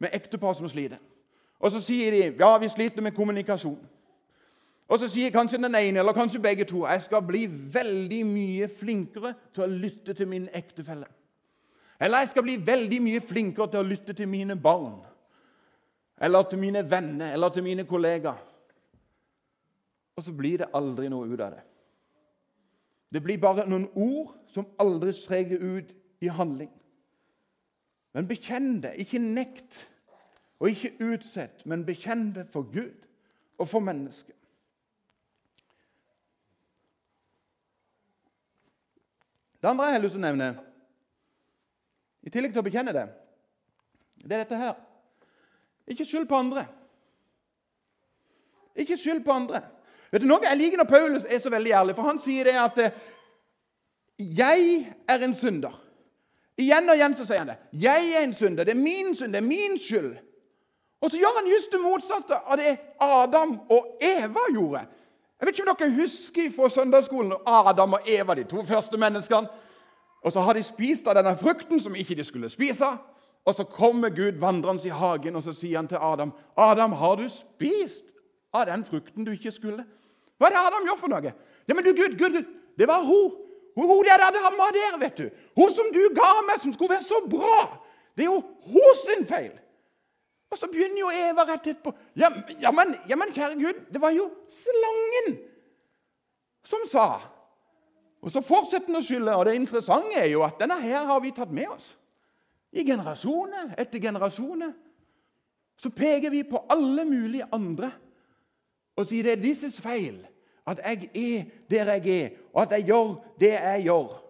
med 0.00 0.14
ektepar 0.16 0.56
som 0.56 0.68
sliter. 0.68 1.00
Og 1.60 1.72
så 1.72 1.80
sier 1.80 2.12
de 2.12 2.22
ja, 2.40 2.50
vi 2.60 2.68
sliter 2.68 3.04
med 3.04 3.16
kommunikasjon. 3.16 3.78
Og 4.86 5.00
så 5.02 5.08
sier 5.10 5.32
kanskje 5.34 5.58
den 5.58 5.74
ene 5.74 5.98
eller 5.98 6.14
kanskje 6.14 6.40
begge 6.42 6.64
to 6.68 6.84
jeg 6.86 7.02
skal 7.02 7.24
bli 7.26 7.46
veldig 7.50 8.22
mye 8.28 8.68
flinkere 8.70 9.32
til 9.54 9.64
å 9.64 9.70
lytte 9.70 10.14
til 10.14 10.28
min 10.30 10.46
ektefelle. 10.54 11.08
Eller 12.00 12.22
jeg 12.22 12.34
skal 12.34 12.44
bli 12.46 12.56
veldig 12.60 13.00
mye 13.02 13.22
flinkere 13.24 13.70
til 13.72 13.80
å 13.80 13.88
lytte 13.88 14.14
til 14.14 14.28
mine 14.28 14.56
barn. 14.56 15.00
Eller 16.20 16.44
til 16.48 16.60
mine 16.60 16.84
venner 16.90 17.32
eller 17.34 17.48
til 17.52 17.64
mine 17.64 17.84
kollegaer. 17.84 18.38
Og 20.16 20.24
så 20.24 20.32
blir 20.32 20.62
det 20.62 20.72
aldri 20.72 21.10
noe 21.12 21.28
ut 21.28 21.40
av 21.40 21.56
det. 21.56 21.64
Det 23.12 23.22
blir 23.22 23.38
bare 23.40 23.66
noen 23.68 23.86
ord 23.94 24.34
som 24.50 24.66
aldri 24.82 25.12
streker 25.14 25.62
ut 25.62 25.92
i 26.20 26.30
handling. 26.32 26.70
Men 28.16 28.28
bekjenn 28.28 28.80
det. 28.82 28.96
Ikke 29.02 29.20
nekt. 29.22 29.84
Og 30.60 30.70
ikke 30.70 30.94
utsett, 31.04 31.66
men 31.68 31.84
bekjenn 31.84 32.30
det 32.32 32.46
for 32.48 32.64
Gud 32.72 33.04
og 33.60 33.68
for 33.68 33.84
mennesket. 33.84 34.32
Det 39.60 39.68
andre 39.68 39.84
jeg 39.84 39.96
har 39.98 40.02
lyst 40.04 40.16
til 40.16 40.22
å 40.22 40.24
nevne, 40.24 40.48
i 42.24 42.32
tillegg 42.32 42.54
til 42.54 42.62
å 42.62 42.66
bekjenne 42.66 42.94
det, 42.96 43.04
det 44.24 44.32
er 44.32 44.44
dette 44.44 44.60
her. 44.60 44.74
Ikke 45.86 46.04
skyld 46.06 46.28
på 46.30 46.38
andre. 46.40 46.64
Ikke 48.76 48.96
skyld 48.98 49.24
på 49.24 49.32
andre. 49.32 49.60
Vet 50.12 50.22
du 50.22 50.26
noe? 50.26 50.44
Jeg 50.46 50.58
liker 50.58 50.80
når 50.80 50.90
Paulus 50.90 51.24
er 51.28 51.40
så 51.42 51.50
veldig 51.50 51.72
ærlig, 51.72 51.96
for 51.96 52.08
han 52.08 52.20
sier 52.22 52.44
det 52.44 52.54
at 52.60 52.78
eh, 52.78 52.90
'Jeg 54.18 54.92
er 55.08 55.18
en 55.24 55.34
synder'. 55.34 55.80
Igjen 56.58 56.88
og 56.88 56.96
igjen 56.96 57.16
så 57.16 57.26
sier 57.26 57.38
han 57.38 57.48
det. 57.48 57.56
'Jeg 57.72 58.12
er 58.16 58.22
en 58.24 58.34
synder. 58.34 58.64
Det 58.64 58.72
er 58.72 58.80
min 58.80 59.16
synd. 59.16 59.32
Det 59.32 59.42
er 59.42 59.48
min 59.48 59.78
skyld.' 59.78 60.16
Og 61.00 61.10
så 61.10 61.18
gjør 61.18 61.36
han 61.36 61.50
just 61.50 61.72
det 61.72 61.80
motsatte 61.80 62.34
av 62.34 62.56
det 62.56 62.78
Adam 63.00 63.60
og 63.68 63.98
Eva 64.00 64.46
gjorde. 64.52 64.86
Jeg 65.40 65.46
vet 65.46 65.58
ikke 65.58 65.70
om 65.70 65.76
dere 65.76 65.90
husker 66.00 66.52
fra 66.56 66.68
søndagsskolen 66.68 67.32
Adam 67.46 67.92
og 67.92 68.08
Eva, 68.08 68.34
de 68.34 68.44
to 68.44 68.64
første 68.64 68.96
menneskene. 68.96 69.48
Og 70.24 70.32
så 70.32 70.40
har 70.40 70.56
de 70.56 70.62
spist 70.62 71.06
av 71.06 71.14
denne 71.14 71.36
frukten 71.36 71.80
som 71.80 71.94
ikke 71.94 72.16
de 72.16 72.24
skulle 72.24 72.50
spise. 72.50 72.88
Og 73.44 73.54
så 73.54 73.64
kommer 73.64 74.08
Gud 74.08 74.40
vandrende 74.40 74.88
i 74.88 74.90
hagen 74.90 75.36
og 75.36 75.44
så 75.44 75.52
sier 75.52 75.76
han 75.78 75.88
til 75.88 76.00
Adam, 76.00 76.32
'Adam, 76.56 76.92
har 76.92 77.16
du 77.16 77.28
spist 77.28 78.04
av 78.52 78.66
den 78.66 78.84
frukten 78.84 79.24
du 79.26 79.32
ikke 79.32 79.52
skulle?' 79.54 79.86
Hva 80.36 80.50
er 80.50 80.52
det 80.52 80.62
Adam 80.68 80.84
gjør 80.84 80.98
for 81.00 81.08
noe? 81.08 81.32
Ja, 81.66 81.74
men 81.74 81.84
du, 81.84 81.94
Gud, 81.96 82.18
Gud, 82.18 82.34
Gud, 82.36 82.48
det 82.76 82.88
var 82.88 83.00
hun. 83.00 83.30
Hun, 83.76 83.88
hun 83.88 84.04
der 84.04 84.20
dama 84.32 84.68
der, 84.72 84.98
vet 85.00 85.16
du. 85.16 85.30
Hun 85.56 85.70
som 85.72 85.88
du 85.92 86.02
ga 86.16 86.28
meg, 86.48 86.60
som 86.60 86.72
skulle 86.72 86.96
være 86.96 87.04
så 87.04 87.22
bra. 87.24 87.60
Det 88.16 88.24
er 88.24 88.30
jo 88.30 88.42
hun 88.68 88.98
sin 89.00 89.26
feil. 89.28 89.52
Og 90.50 90.58
så 90.58 90.68
begynner 90.70 91.00
jo 91.00 91.10
Eva 91.10 91.44
rett 91.48 91.66
etterpå. 91.66 91.92
Ja, 92.16 92.30
ja, 92.60 92.70
men, 92.72 92.94
ja, 93.08 93.16
men 93.16 93.32
kjære 93.34 93.58
Gud, 93.60 93.80
det 93.92 94.00
var 94.00 94.14
jo 94.14 94.28
slangen 94.52 95.38
som 96.66 96.82
sa 96.90 97.06
Og 98.22 98.32
så 98.32 98.40
fortsetter 98.42 98.88
den 98.88 98.98
å 98.98 99.04
skylde. 99.04 99.34
Og 99.36 99.44
det 99.46 99.54
interessante 99.54 100.16
er 100.18 100.30
jo 100.32 100.42
at 100.42 100.58
denne 100.58 100.78
her 100.80 101.04
har 101.06 101.20
vi 101.22 101.34
tatt 101.34 101.52
med 101.54 101.68
oss. 101.70 101.92
I 102.74 102.82
generasjoner 102.84 103.76
etter 103.78 104.02
generasjoner 104.02 104.72
så 105.78 105.92
peker 105.94 106.32
vi 106.32 106.40
på 106.48 106.64
alle 106.72 107.04
mulige 107.06 107.46
andre 107.54 107.90
og 108.96 109.06
sier 109.06 109.26
det 109.26 109.36
er 109.36 109.42
disses 109.42 109.80
feil 109.80 110.22
at 110.66 110.80
jeg 110.82 111.10
er 111.14 111.44
der 111.70 111.92
jeg 111.94 112.08
er, 112.24 112.30
og 112.52 112.62
at 112.62 112.72
jeg 112.74 112.84
gjør 112.88 113.12
det 113.40 113.52
jeg 113.52 113.82
gjør. 113.84 114.22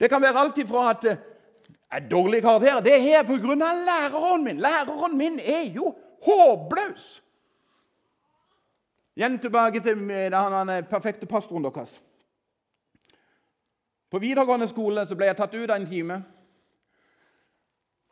Det 0.00 0.08
kan 0.10 0.22
være 0.22 0.38
alt 0.40 0.58
ifra 0.58 0.90
at 0.90 1.04
er 1.90 2.08
dårlig 2.08 2.42
karakter. 2.42 2.80
Det 2.80 3.14
er 3.14 3.22
pga. 3.22 3.54
læreren 3.54 4.44
min. 4.44 4.56
Læreren 4.56 5.18
min 5.18 5.38
er 5.38 5.70
jo 5.74 5.94
håpløs. 6.22 7.22
Igjen 9.16 9.38
tilbake 9.38 9.80
til 9.80 9.96
den 9.96 10.84
perfekte 10.90 11.26
pastoren 11.26 11.64
deres. 11.64 12.02
På 14.10 14.18
videregående 14.18 14.68
skole 14.68 15.06
ble 15.16 15.26
jeg 15.26 15.36
tatt 15.36 15.54
ut 15.54 15.70
av 15.70 15.76
en 15.76 15.86
time 15.86 16.22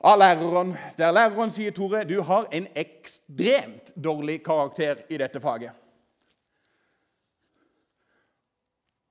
av 0.01 0.19
læreren, 0.19 0.77
der 0.99 1.13
læreren 1.13 1.51
sier 1.51 1.75
Tore, 1.75 2.05
du 2.05 2.21
har 2.23 2.47
en 2.53 2.67
ekstremt 2.79 3.93
dårlig 4.05 4.43
karakter 4.45 5.03
i 5.11 5.19
dette 5.19 5.41
faget. 5.41 5.73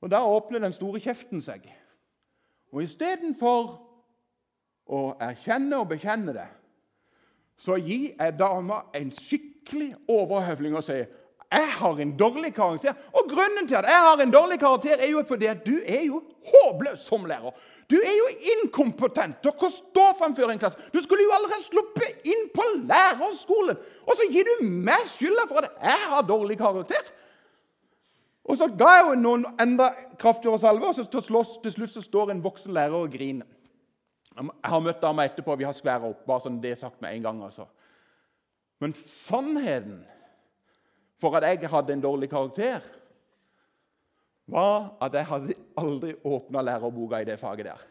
Og 0.02 0.12
Da 0.12 0.22
åpner 0.24 0.60
den 0.60 0.74
store 0.74 1.00
kjeften 1.00 1.42
seg. 1.42 1.66
Og 2.72 2.84
istedenfor 2.84 3.74
å 4.88 5.02
erkjenne 5.20 5.80
og 5.82 5.90
bekjenne 5.90 6.36
det, 6.36 6.48
så 7.58 7.76
gir 7.82 8.14
jeg 8.14 8.38
dama 8.40 8.84
en 8.96 9.10
skikkelig 9.12 9.96
overhøvling 10.08 10.78
og 10.78 10.86
sier 10.86 11.08
jeg 11.52 11.68
har 11.80 12.00
en 12.00 12.18
dårlig 12.18 12.52
karakter. 12.56 12.94
Og 13.16 13.30
grunnen 13.30 13.68
til 13.68 13.80
at 13.80 13.88
jeg 13.88 14.04
har 14.04 14.22
en 14.22 14.32
dårlig 14.32 14.60
karakter, 14.60 14.98
er 15.00 15.12
jo 15.12 15.24
fordi 15.28 15.48
at 15.48 15.66
du 15.66 15.78
er 15.86 16.04
jo 16.04 16.22
håpløs 16.50 17.06
som 17.08 17.26
lærer. 17.26 17.56
Du 17.90 17.96
er 17.96 18.16
jo 18.18 18.28
inkompetent 18.54 19.40
til 19.44 19.54
å 19.56 19.70
stå 19.72 20.06
framfor 20.20 20.52
en 20.52 20.60
klasse. 20.60 20.90
Du 20.92 21.00
skulle 21.04 21.24
jo 21.24 21.32
allerede 21.38 21.64
sluppet 21.64 22.28
inn 22.28 22.50
på 22.52 22.66
lærerskolen. 22.82 23.80
Og 24.04 24.20
så 24.20 24.28
gir 24.32 24.48
du 24.50 24.66
meg 24.68 25.08
skylda 25.08 25.48
for 25.48 25.64
at 25.64 25.80
jeg 25.80 26.10
har 26.12 26.28
dårlig 26.28 26.60
karakter. 26.60 27.14
Og 28.48 28.60
så 28.60 28.68
ga 28.80 28.92
jeg 28.98 29.08
jo 29.08 29.16
noen 29.20 29.48
enda 29.60 29.90
kraftigere 30.20 30.60
salver, 30.60 30.92
og 30.92 30.96
så 30.96 31.08
til 31.08 31.74
slutt 31.74 31.96
så 31.96 32.04
står 32.04 32.32
en 32.32 32.44
voksen 32.44 32.76
lærer 32.76 32.96
og 32.96 33.12
griner. 33.12 33.48
Jeg 34.38 34.52
har 34.70 34.84
møtt 34.84 35.02
dama 35.02 35.26
etterpå, 35.26 35.56
vi 35.58 35.66
har 35.66 35.76
skværa 35.76 36.12
opp. 36.12 36.26
bare 36.28 36.44
sånn 36.44 36.60
det 36.62 36.76
er 36.76 36.80
sagt 36.80 37.02
med 37.02 37.16
en 37.16 37.24
gang. 37.24 37.42
altså. 37.44 37.66
Men 38.80 38.94
sannheten 38.94 40.04
for 41.22 41.36
at 41.38 41.44
jeg 41.44 41.70
hadde 41.70 41.94
en 41.94 42.02
dårlig 42.02 42.30
karakter, 42.30 42.80
var 44.48 44.98
at 45.02 45.14
jeg 45.14 45.26
hadde 45.26 45.54
aldri 45.78 46.14
åpna 46.24 46.62
lærerboka 46.62 47.22
i 47.22 47.26
det 47.26 47.40
faget 47.40 47.66
der. 47.66 47.82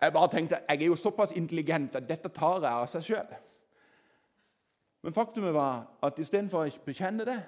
Jeg 0.00 0.12
bare 0.12 0.28
tenkte 0.32 0.60
jeg 0.68 0.82
er 0.82 0.86
jo 0.86 0.96
såpass 0.96 1.32
intelligent 1.36 1.96
at 1.96 2.08
dette 2.08 2.28
tar 2.28 2.60
jeg 2.62 2.72
av 2.72 2.86
seg 2.88 3.04
sjøl. 3.04 3.32
Men 5.02 5.16
faktumet 5.16 5.54
var 5.54 5.82
at 6.04 6.18
istedenfor 6.20 6.68
å 6.68 6.84
bekjenne 6.84 7.24
det, 7.24 7.40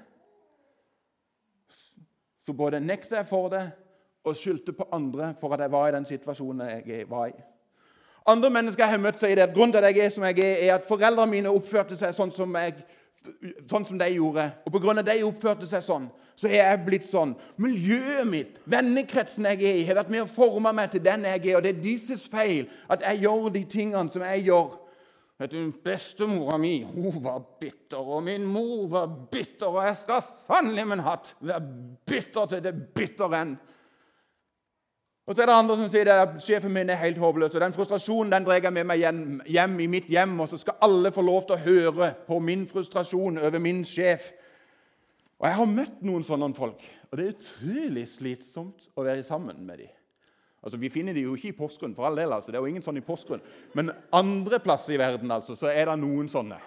så 2.42 2.53
både 2.53 2.81
nekta 2.81 3.20
jeg 3.20 3.29
for 3.29 3.48
det 3.53 3.62
og 4.25 4.37
skyldte 4.37 4.72
på 4.75 4.87
andre 4.92 5.35
for 5.40 5.55
at 5.55 5.62
jeg 5.62 5.72
var 5.72 5.88
i 5.88 5.94
den 5.94 6.07
situasjonen 6.07 6.68
jeg 6.87 7.09
var 7.11 7.31
i. 7.31 7.37
Andre 8.27 8.51
mennesker 8.51 8.85
jeg 8.85 8.94
har 8.94 9.03
møtt, 9.03 9.18
sier 9.18 9.35
det 9.37 9.48
at 9.48 9.55
grunnen 9.55 9.72
til 9.75 9.83
at 9.83 9.96
jeg 9.96 10.07
er 10.07 10.12
som 10.14 10.25
jeg 10.29 10.38
er, 10.38 10.59
er 10.66 10.75
at 10.77 10.87
foreldrene 10.87 11.31
mine 11.31 11.51
oppførte 11.51 11.96
seg 11.98 12.14
sånn 12.14 12.31
som, 12.35 12.55
jeg, 12.55 12.85
sånn 13.70 13.87
som 13.88 13.98
de 14.00 14.08
gjorde. 14.14 14.48
Og 14.66 14.74
pga. 14.74 14.98
at 15.00 15.08
de 15.08 15.22
oppførte 15.26 15.68
seg 15.70 15.85
sånn, 15.87 16.11
så 16.37 16.48
er 16.48 16.62
jeg 16.62 16.85
blitt 16.87 17.08
sånn. 17.08 17.35
Miljøet 17.61 18.28
mitt, 18.28 18.61
vennekretsen 18.64 19.46
jeg 19.50 19.62
er 19.62 19.80
i, 19.80 19.85
har 19.88 20.00
vært 20.00 20.12
med 20.12 20.24
å 20.24 20.30
forme 20.30 20.72
meg 20.74 20.92
til 20.92 21.04
den 21.04 21.26
jeg 21.28 21.46
er. 21.46 21.56
Og 21.56 21.64
det 21.64 21.74
er 21.74 21.82
deres 21.85 22.28
feil 22.30 22.70
at 22.88 23.04
jeg 23.06 23.24
gjør 23.26 23.50
de 23.54 23.64
tingene 23.76 24.12
som 24.12 24.24
jeg 24.26 24.46
gjør. 24.48 24.78
Vet 25.42 25.54
du, 25.54 25.72
Bestemora 25.82 26.58
mi 26.61 26.85
hun 26.87 27.16
var 27.22 27.40
bitter, 27.61 27.98
og 27.98 28.22
min 28.22 28.44
mor 28.46 28.87
var 28.92 29.08
bitter. 29.32 29.70
Og 29.70 29.82
jeg 29.88 30.00
skal 30.04 30.22
sannelig 30.22 30.87
min 30.88 31.02
hatt 31.02 31.35
være 31.40 31.62
bitter 32.06 32.50
til 32.52 32.64
det 32.64 32.74
bitter 32.94 33.38
enn. 33.40 33.56
Og 35.33 35.37
så 35.37 35.42
er 35.42 35.49
det 35.49 35.53
andre 35.57 35.77
som 35.81 35.88
sier 35.88 36.09
at 36.12 36.33
sjefen 36.45 36.75
min 36.75 36.90
er 36.92 36.99
helt 37.01 37.16
håpløs. 37.16 37.55
og 37.55 37.62
Den 37.62 37.73
frustrasjonen 37.73 38.35
den 38.35 38.45
drar 38.45 38.59
jeg 38.61 38.73
med 38.77 38.85
meg 38.85 38.99
hjem, 39.01 39.21
hjem, 39.49 39.79
i 39.81 39.87
mitt 39.88 40.11
hjem, 40.12 40.35
og 40.45 40.49
så 40.51 40.59
skal 40.61 40.75
alle 40.85 41.09
få 41.09 41.23
lov 41.25 41.47
til 41.47 41.55
å 41.57 41.62
høre 41.62 42.09
på 42.27 42.37
min 42.45 42.66
frustrasjon 42.68 43.38
over 43.40 43.57
min 43.59 43.81
sjef. 43.81 44.27
Og 45.40 45.47
Jeg 45.49 45.57
har 45.57 45.71
møtt 45.71 46.03
noen 46.05 46.27
sånne 46.29 46.51
folk, 46.53 46.85
og 47.09 47.16
det 47.16 47.25
er 47.25 47.33
utrolig 47.33 48.03
slitsomt 48.12 48.90
å 48.92 49.07
være 49.07 49.23
sammen 49.25 49.62
med 49.64 49.81
dem. 49.81 49.95
Altså, 50.62 50.77
Vi 50.77 50.90
finner 50.92 51.16
dem 51.16 51.25
jo 51.25 51.38
ikke 51.38 51.49
i 51.49 51.57
Porsgrunn, 51.57 51.95
for 51.97 52.11
all 52.11 52.21
del, 52.21 52.33
altså. 52.33 52.53
det 52.53 52.61
er 52.61 52.66
jo 52.66 52.75
ingen 52.75 52.85
sånn 52.85 53.01
i 53.01 53.07
Porsgrunn. 53.07 53.40
Men 53.73 53.88
andre 54.12 54.61
plasser 54.61 54.99
i 54.99 55.01
verden 55.01 55.33
altså, 55.33 55.57
så 55.57 55.73
er 55.73 55.88
det 55.88 55.97
noen 55.97 56.29
sånne 56.29 56.61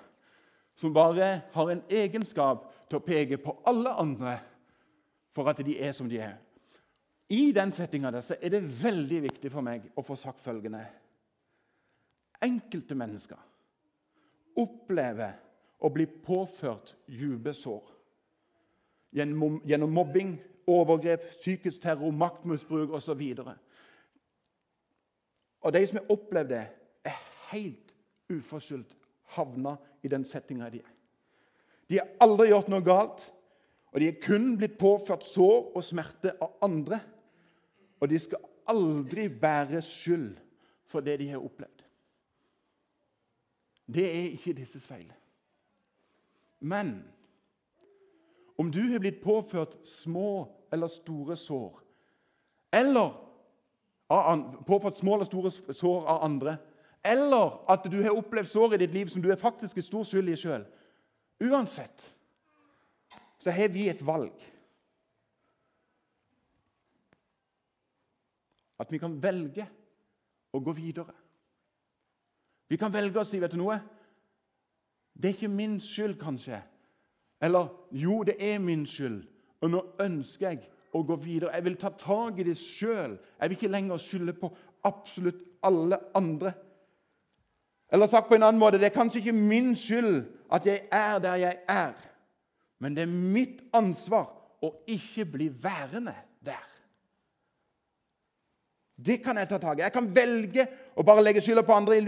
som 0.74 0.94
bare 0.94 1.30
har 1.54 1.70
en 1.70 1.86
egenskap 1.86 2.66
til 2.90 2.98
å 2.98 3.06
peke 3.06 3.38
på 3.38 3.60
alle 3.70 3.94
andre 3.94 4.40
for 5.38 5.54
at 5.54 5.62
de 5.62 5.78
er 5.78 5.94
som 5.94 6.10
de 6.10 6.18
er. 6.18 6.40
I 7.30 7.52
den 7.56 7.72
settinga 7.74 8.12
er 8.14 8.50
det 8.54 8.62
veldig 8.84 9.22
viktig 9.24 9.50
for 9.52 9.66
meg 9.66 9.88
å 9.98 10.04
få 10.06 10.18
sagt 10.20 10.44
følgende 10.44 10.84
Enkelte 12.46 12.94
mennesker 12.98 13.40
opplever 14.60 15.34
å 15.82 15.90
bli 15.92 16.06
påført 16.06 16.94
dype 17.08 17.54
sår 17.56 17.96
gjennom, 19.16 19.62
gjennom 19.66 19.94
mobbing, 19.96 20.36
overgrep, 20.68 21.30
psykisk 21.36 21.82
terror, 21.82 22.12
maktmisbruk 22.12 22.94
osv. 22.98 23.22
Og, 23.40 23.52
og 25.64 25.74
de 25.74 25.84
som 25.88 26.00
har 26.02 26.14
opplevd 26.16 26.52
det, 26.52 26.64
er 27.06 27.24
helt 27.52 27.94
uforskyldt 28.32 28.96
havna 29.38 29.76
i 30.04 30.12
den 30.12 30.26
settinga 30.28 30.70
de 30.74 30.84
er. 30.84 30.94
De 31.90 32.00
har 32.02 32.14
aldri 32.26 32.50
gjort 32.50 32.70
noe 32.74 32.86
galt, 32.86 33.28
og 33.94 34.02
de 34.02 34.10
er 34.10 34.22
kun 34.22 34.56
blitt 34.60 34.80
påført 34.82 35.26
sår 35.28 35.76
og 35.78 35.84
smerte 35.86 36.34
av 36.42 36.58
andre. 36.66 37.00
Og 38.02 38.10
de 38.10 38.20
skal 38.20 38.44
aldri 38.68 39.28
bære 39.30 39.82
skyld 39.82 40.36
for 40.86 41.00
det 41.06 41.20
de 41.20 41.30
har 41.30 41.44
opplevd. 41.44 41.84
Det 43.86 44.06
er 44.06 44.32
ikke 44.34 44.54
disses 44.58 44.88
feil. 44.88 45.12
Men 46.60 47.04
om 48.58 48.72
du 48.72 48.82
har 48.92 49.00
blitt 49.00 49.22
påført 49.24 49.78
små 49.88 50.48
eller 50.74 50.88
store 50.88 51.36
sår, 51.36 51.82
eller 52.74 53.14
påført 54.68 54.98
små 54.98 55.14
eller 55.14 55.26
store 55.26 55.52
sår 55.74 56.08
av 56.08 56.24
andre, 56.24 56.58
eller 57.06 57.60
at 57.70 57.86
du 57.92 58.02
har 58.02 58.18
opplevd 58.18 58.50
sår 58.50 58.74
i 58.74 58.82
ditt 58.82 58.94
liv 58.94 59.10
som 59.12 59.22
du 59.22 59.30
er 59.32 59.40
faktisk 59.40 59.78
er 59.78 59.86
stor 59.86 60.06
skyld 60.08 60.32
i 60.34 60.38
sjøl 60.40 60.66
Uansett 61.44 62.12
så 63.44 63.52
har 63.52 63.68
vi 63.70 63.90
et 63.90 64.02
valg. 64.06 64.34
At 68.80 68.92
vi 68.92 69.00
kan 69.00 69.16
velge 69.24 69.68
å 70.54 70.62
gå 70.64 70.74
videre. 70.76 71.14
Vi 72.68 72.78
kan 72.82 72.94
velge 72.94 73.22
å 73.22 73.28
si 73.28 73.40
vet 73.40 73.54
du 73.54 73.60
noe? 73.62 73.78
Det 75.16 75.30
er 75.30 75.38
ikke 75.38 75.52
min 75.52 75.78
skyld, 75.80 76.18
kanskje. 76.20 76.60
Eller 77.44 77.70
jo, 77.92 78.24
det 78.28 78.36
er 78.42 78.60
min 78.60 78.86
skyld, 78.90 79.22
og 79.62 79.72
nå 79.72 79.82
ønsker 80.02 80.50
jeg 80.50 80.64
å 80.96 81.04
gå 81.08 81.18
videre. 81.20 81.54
Jeg 81.56 81.66
vil 81.68 81.78
ta 81.80 81.92
tak 81.96 82.40
i 82.40 82.48
det 82.48 82.58
sjøl. 82.60 83.16
Jeg 83.40 83.50
vil 83.50 83.58
ikke 83.58 83.72
lenger 83.72 84.02
skylde 84.02 84.36
på 84.40 84.52
absolutt 84.88 85.42
alle 85.64 86.00
andre. 86.16 86.54
Eller 87.92 88.08
sagt 88.12 88.28
på 88.28 88.36
en 88.36 88.44
annen 88.44 88.60
måte 88.60 88.80
det 88.82 88.90
er 88.90 88.96
kanskje 88.96 89.22
ikke 89.22 89.36
min 89.38 89.76
skyld 89.78 90.24
at 90.52 90.66
jeg 90.68 90.88
er 90.92 91.20
der 91.22 91.36
jeg 91.42 91.60
er, 91.70 91.94
men 92.80 92.96
det 92.96 93.06
er 93.06 93.12
mitt 93.12 93.62
ansvar 93.74 94.28
å 94.64 94.72
ikke 94.90 95.26
bli 95.36 95.50
værende 95.64 96.16
der. 96.44 96.66
Det 98.96 99.18
kan 99.24 99.38
jeg 99.38 99.50
ta 99.50 99.58
tak 99.60 99.80
i. 99.80 99.84
Jeg 99.84 99.94
kan 99.94 100.08
velge 100.16 100.68
å 100.96 101.04
bare 101.04 101.24
legge 101.24 101.42
skylda 101.44 101.66
på 101.68 101.76
andre 101.76 102.00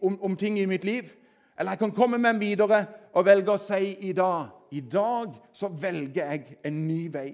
om, 0.00 0.36
ting 0.36 0.58
i 0.58 0.66
mitt 0.66 0.84
liv. 0.84 1.10
Eller 1.58 1.74
jeg 1.74 1.82
kan 1.82 1.96
komme 1.96 2.20
meg 2.22 2.38
videre 2.38 2.84
og 3.14 3.26
velge 3.26 3.54
å 3.54 3.62
si 3.62 3.96
i 4.06 4.12
dag 4.14 4.52
i 4.70 4.80
dag 4.80 5.34
så 5.52 5.68
velger 5.68 6.32
jeg 6.32 6.58
en 6.64 6.86
ny 6.88 7.06
vei. 7.12 7.30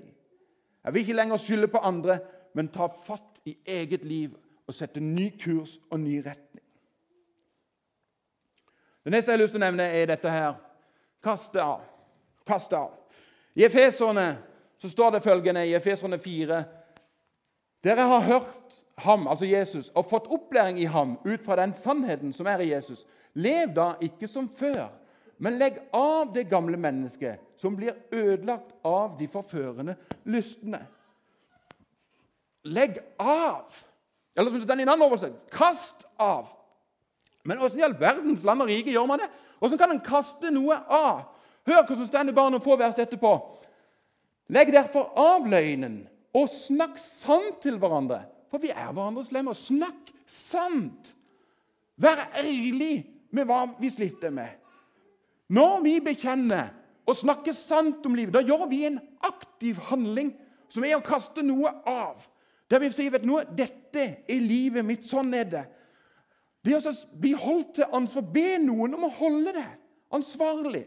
Jeg 0.85 0.95
vil 0.95 1.03
ikke 1.03 1.17
lenger 1.17 1.41
skylde 1.41 1.69
på 1.73 1.79
andre, 1.79 2.19
men 2.55 2.69
ta 2.69 2.89
fatt 3.07 3.41
i 3.49 3.57
eget 3.67 4.05
liv 4.05 4.35
og 4.67 4.75
sette 4.75 5.01
ny 5.01 5.31
kurs 5.41 5.79
og 5.91 6.01
ny 6.01 6.19
retning. 6.25 6.65
Det 9.03 9.11
neste 9.11 9.33
jeg 9.33 9.39
har 9.39 9.43
lyst 9.43 9.55
til 9.57 9.63
å 9.63 9.65
nevne, 9.65 9.89
er 9.89 10.07
dette 10.07 10.31
her. 10.31 10.59
Kast 11.23 11.55
det 11.55 11.63
av. 11.65 11.81
Kast 12.47 12.71
det 12.71 12.79
av. 12.79 12.93
I 13.59 13.65
Efeserne 13.67 14.27
så 14.79 14.91
står 14.91 15.17
det 15.17 15.25
følgende 15.25 15.65
i 15.67 15.75
Efeserne 15.75 16.19
4.: 16.23 16.63
Dere 17.83 18.07
har 18.07 18.21
hørt 18.21 18.85
ham, 19.03 19.27
altså 19.27 19.47
Jesus, 19.49 19.91
og 19.95 20.07
fått 20.07 20.31
opplæring 20.31 20.79
i 20.79 20.89
ham 20.91 21.17
ut 21.25 21.43
fra 21.45 21.57
den 21.59 21.75
sannheten 21.75 22.33
som 22.33 22.47
er 22.47 22.63
i 22.63 22.71
Jesus. 22.71 23.05
Lev 23.35 23.73
da 23.75 23.93
ikke 24.01 24.29
som 24.31 24.49
før, 24.49 24.87
men 25.43 25.59
legg 25.59 25.81
av 25.97 26.31
det 26.35 26.47
gamle 26.51 26.79
mennesket, 26.79 27.41
som 27.59 27.75
blir 27.77 27.97
ødelagt 28.13 28.75
av 28.87 29.17
de 29.19 29.27
forførende 29.29 29.97
lystne. 30.25 30.85
Legg 32.63 33.01
av! 33.19 33.73
Eller 34.39 34.51
som 34.55 34.67
den 34.67 34.81
i 34.81 34.87
en 34.87 34.93
annen 34.95 35.09
oversettelse 35.09 35.51
kast 35.53 36.07
av. 36.21 36.47
Men 37.43 37.59
åssen 37.59 37.81
i 37.81 37.85
all 37.85 37.99
verdens 37.99 38.45
land 38.47 38.63
og 38.63 38.71
rike 38.71 38.95
gjør 38.95 39.09
man 39.11 39.25
det? 39.25 39.29
Åssen 39.61 39.81
kan 39.81 39.91
en 39.91 40.05
kaste 40.05 40.53
noe 40.55 40.79
av? 40.87 41.25
Hør 41.67 41.83
hvordan 41.83 42.07
står 42.07 42.31
bare 42.35 42.55
noen 42.55 42.63
få 42.63 42.79
vers 42.79 43.01
etterpå. 43.03 43.33
Legg 44.55 44.73
derfor 44.75 45.11
av 45.19 45.47
løgnen 45.51 46.05
og 46.33 46.49
snakk 46.49 46.97
sant 47.01 47.61
til 47.65 47.77
hverandre 47.81 48.23
for 48.53 48.61
vi 48.61 48.69
er 48.69 48.93
hverandres 48.93 49.33
lemmer. 49.33 49.57
Snakk 49.57 50.13
sant! 50.29 51.15
Vær 51.97 52.21
ærlig 52.37 53.07
med 53.33 53.49
hva 53.49 53.65
vi 53.81 53.89
sliter 53.93 54.33
med. 54.35 54.51
Når 55.53 55.81
vi 55.87 55.95
bekjenner 56.05 56.69
og 57.09 57.17
snakker 57.17 57.57
sant 57.57 58.05
om 58.07 58.17
livet, 58.17 58.35
da 58.37 58.45
gjør 58.45 58.67
vi 58.69 58.85
en 58.91 59.01
aktiv 59.25 59.81
handling 59.89 60.35
som 60.73 60.85
er 60.85 60.99
å 60.99 61.05
kaste 61.05 61.45
noe 61.45 61.73
av. 61.89 62.21
Der 62.69 62.81
vi 62.81 62.93
sier 62.93 63.13
vet 63.13 63.25
du 63.25 63.31
noe, 63.33 63.45
'Dette 63.45 64.05
er 64.29 64.41
livet 64.45 64.85
mitt. 64.85 65.09
Sånn 65.09 65.33
er 65.35 65.49
det.' 65.49 65.69
Det 66.63 66.77
å 66.77 66.93
bli 67.19 67.33
holdt 67.33 67.75
til 67.75 67.89
ansvar. 67.93 68.23
Be 68.23 68.59
noen 68.63 68.95
om 68.95 69.09
å 69.09 69.17
holde 69.17 69.53
det 69.57 69.71
ansvarlig. 70.13 70.85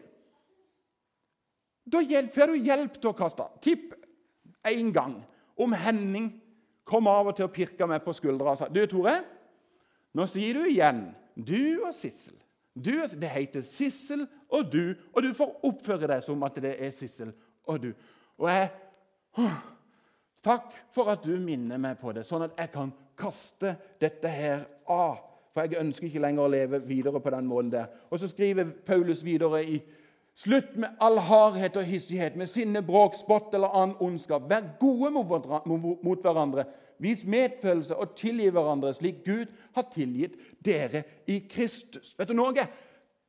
Da 1.85 1.99
får 2.33 2.53
du 2.53 2.63
hjelp 2.63 2.93
til 2.93 3.09
å 3.09 3.17
kaste. 3.17 3.43
Tipp 3.61 3.93
én 4.63 4.93
gang 4.93 5.19
om 5.55 5.75
Henning 5.77 6.31
kom 6.85 7.07
av 7.09 7.31
og 7.31 7.37
til 7.37 7.47
og 7.47 7.53
pirka 7.55 7.87
meg 7.89 8.03
på 8.05 8.13
skuldra 8.15 8.53
og 8.53 8.59
sa 8.59 8.69
du, 8.69 8.81
Tore, 8.89 9.17
nå 10.15 10.27
sier 10.29 10.57
du 10.57 10.67
igjen 10.69 11.07
du 11.35 11.83
og 11.83 11.91
Sissel. 11.95 12.35
Du, 12.75 12.91
det 12.91 13.31
heter 13.31 13.63
Sissel 13.67 14.25
og 14.51 14.71
du, 14.71 14.95
og 15.13 15.23
du 15.23 15.31
får 15.35 15.53
oppføre 15.67 16.09
deg 16.11 16.23
som 16.23 16.43
at 16.47 16.59
det 16.63 16.75
er 16.79 16.91
Sissel 16.95 17.31
og 17.67 17.81
du. 17.87 17.89
Og 18.39 18.49
jeg 18.51 18.71
Takk 20.45 20.69
for 20.93 21.09
at 21.09 21.23
du 21.25 21.33
minner 21.41 21.79
meg 21.81 21.97
på 21.97 22.11
det, 22.13 22.21
sånn 22.27 22.45
at 22.45 22.59
jeg 22.59 22.69
kan 22.75 22.91
kaste 23.17 23.71
dette 24.01 24.29
her 24.29 24.67
av. 24.93 25.23
For 25.55 25.65
jeg 25.65 25.81
ønsker 25.81 26.05
ikke 26.05 26.21
lenger 26.21 26.45
å 26.45 26.51
leve 26.51 26.79
videre 26.85 27.21
på 27.23 27.31
den 27.33 27.47
måten 27.49 27.71
der. 27.73 27.87
Og 28.11 28.21
så 28.21 28.29
skriver 28.29 28.69
Paulus 28.85 29.23
videre 29.25 29.63
i 29.65 29.79
Slutt 30.35 30.73
med 30.75 30.97
all 30.99 31.17
hardhet 31.23 31.77
og 31.79 31.87
hissighet, 31.87 32.35
med 32.35 32.49
sinne, 32.51 32.81
bråk, 32.83 33.15
spott 33.15 33.53
eller 33.55 33.71
annen 33.71 33.95
ondskap. 34.03 34.49
Vær 34.49 34.65
gode 34.81 35.13
mot 35.15 36.25
hverandre. 36.25 36.65
Vis 36.99 37.23
medfølelse 37.27 37.95
og 37.95 38.15
tilgi 38.19 38.49
hverandre, 38.51 38.91
slik 38.95 39.23
Gud 39.25 39.51
har 39.75 39.87
tilgitt 39.91 40.35
dere 40.63 41.05
i 41.31 41.41
Kristus. 41.51 42.13
Vet 42.19 42.31
du 42.31 42.35
noe? 42.35 42.67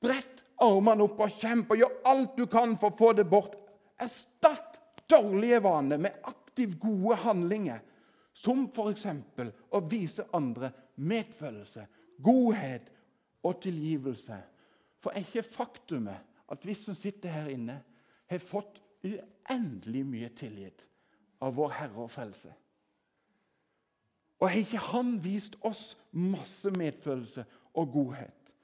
Brett 0.03 0.43
armene 0.63 1.07
opp 1.07 1.23
og 1.23 1.39
kjemp 1.39 1.71
og 1.73 1.81
gjør 1.81 1.97
alt 2.11 2.37
du 2.39 2.45
kan 2.51 2.75
for 2.79 2.91
å 2.91 2.99
få 2.99 3.13
det 3.19 3.27
bort. 3.31 3.55
Erstatt 4.03 4.81
dårlige 5.11 5.63
vaner 5.63 6.03
med 6.03 6.27
aktivt 6.27 6.79
gode 6.83 7.19
handlinger, 7.23 7.83
som 8.37 8.67
f.eks. 8.67 9.07
å 9.71 9.81
vise 9.89 10.27
andre 10.37 10.73
medfølelse, 10.99 11.87
godhet 12.19 12.91
og 13.47 13.61
tilgivelse. 13.63 14.39
For 15.01 15.15
er 15.15 15.23
ikke 15.23 15.47
faktumet 15.47 16.36
at 16.49 16.67
vi 16.67 16.75
som 16.75 16.95
sitter 16.95 17.29
her 17.29 17.51
inne, 17.51 17.81
har 18.27 18.39
fått 18.43 18.83
uendelig 19.07 20.05
mye 20.07 20.31
tilgitt 20.35 20.87
av 21.43 21.55
vår 21.57 21.75
Herre 21.79 22.07
og 22.07 22.11
Frelse. 22.11 22.53
Og 24.41 24.51
har 24.51 24.59
ikke 24.61 24.83
Han 24.93 25.17
vist 25.25 25.57
oss 25.65 25.97
masse 26.13 26.71
medfølelse 26.71 27.45
og 27.75 27.93
godhet, 27.93 28.55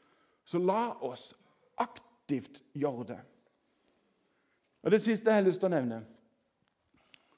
så 0.45 0.59
la 0.59 0.93
oss 1.01 1.33
aktivt 1.81 2.63
gjøre 2.75 3.07
det. 3.15 3.21
Og 4.83 4.91
Det 4.91 5.03
siste 5.03 5.31
jeg 5.31 5.43
har 5.43 5.47
lyst 5.47 5.61
til 5.61 5.71
å 5.71 5.77
nevne 5.77 6.03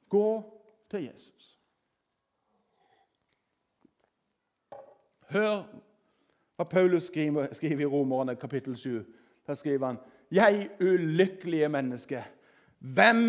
gå 0.09 0.29
til 0.91 1.05
Jesus. 1.05 1.51
Hør 5.29 5.65
hva 6.55 6.65
Paulus 6.65 7.09
skriver, 7.11 7.51
skriver 7.55 7.83
i 7.83 7.91
Romerne 7.91 8.37
kapittel 8.37 8.77
7. 8.77 9.05
Der 9.47 9.55
skriver 9.55 9.87
han 9.87 9.99
Jeg 10.35 10.69
ulykkelige 10.81 11.69
menneske, 11.69 12.25
hvem 12.79 13.21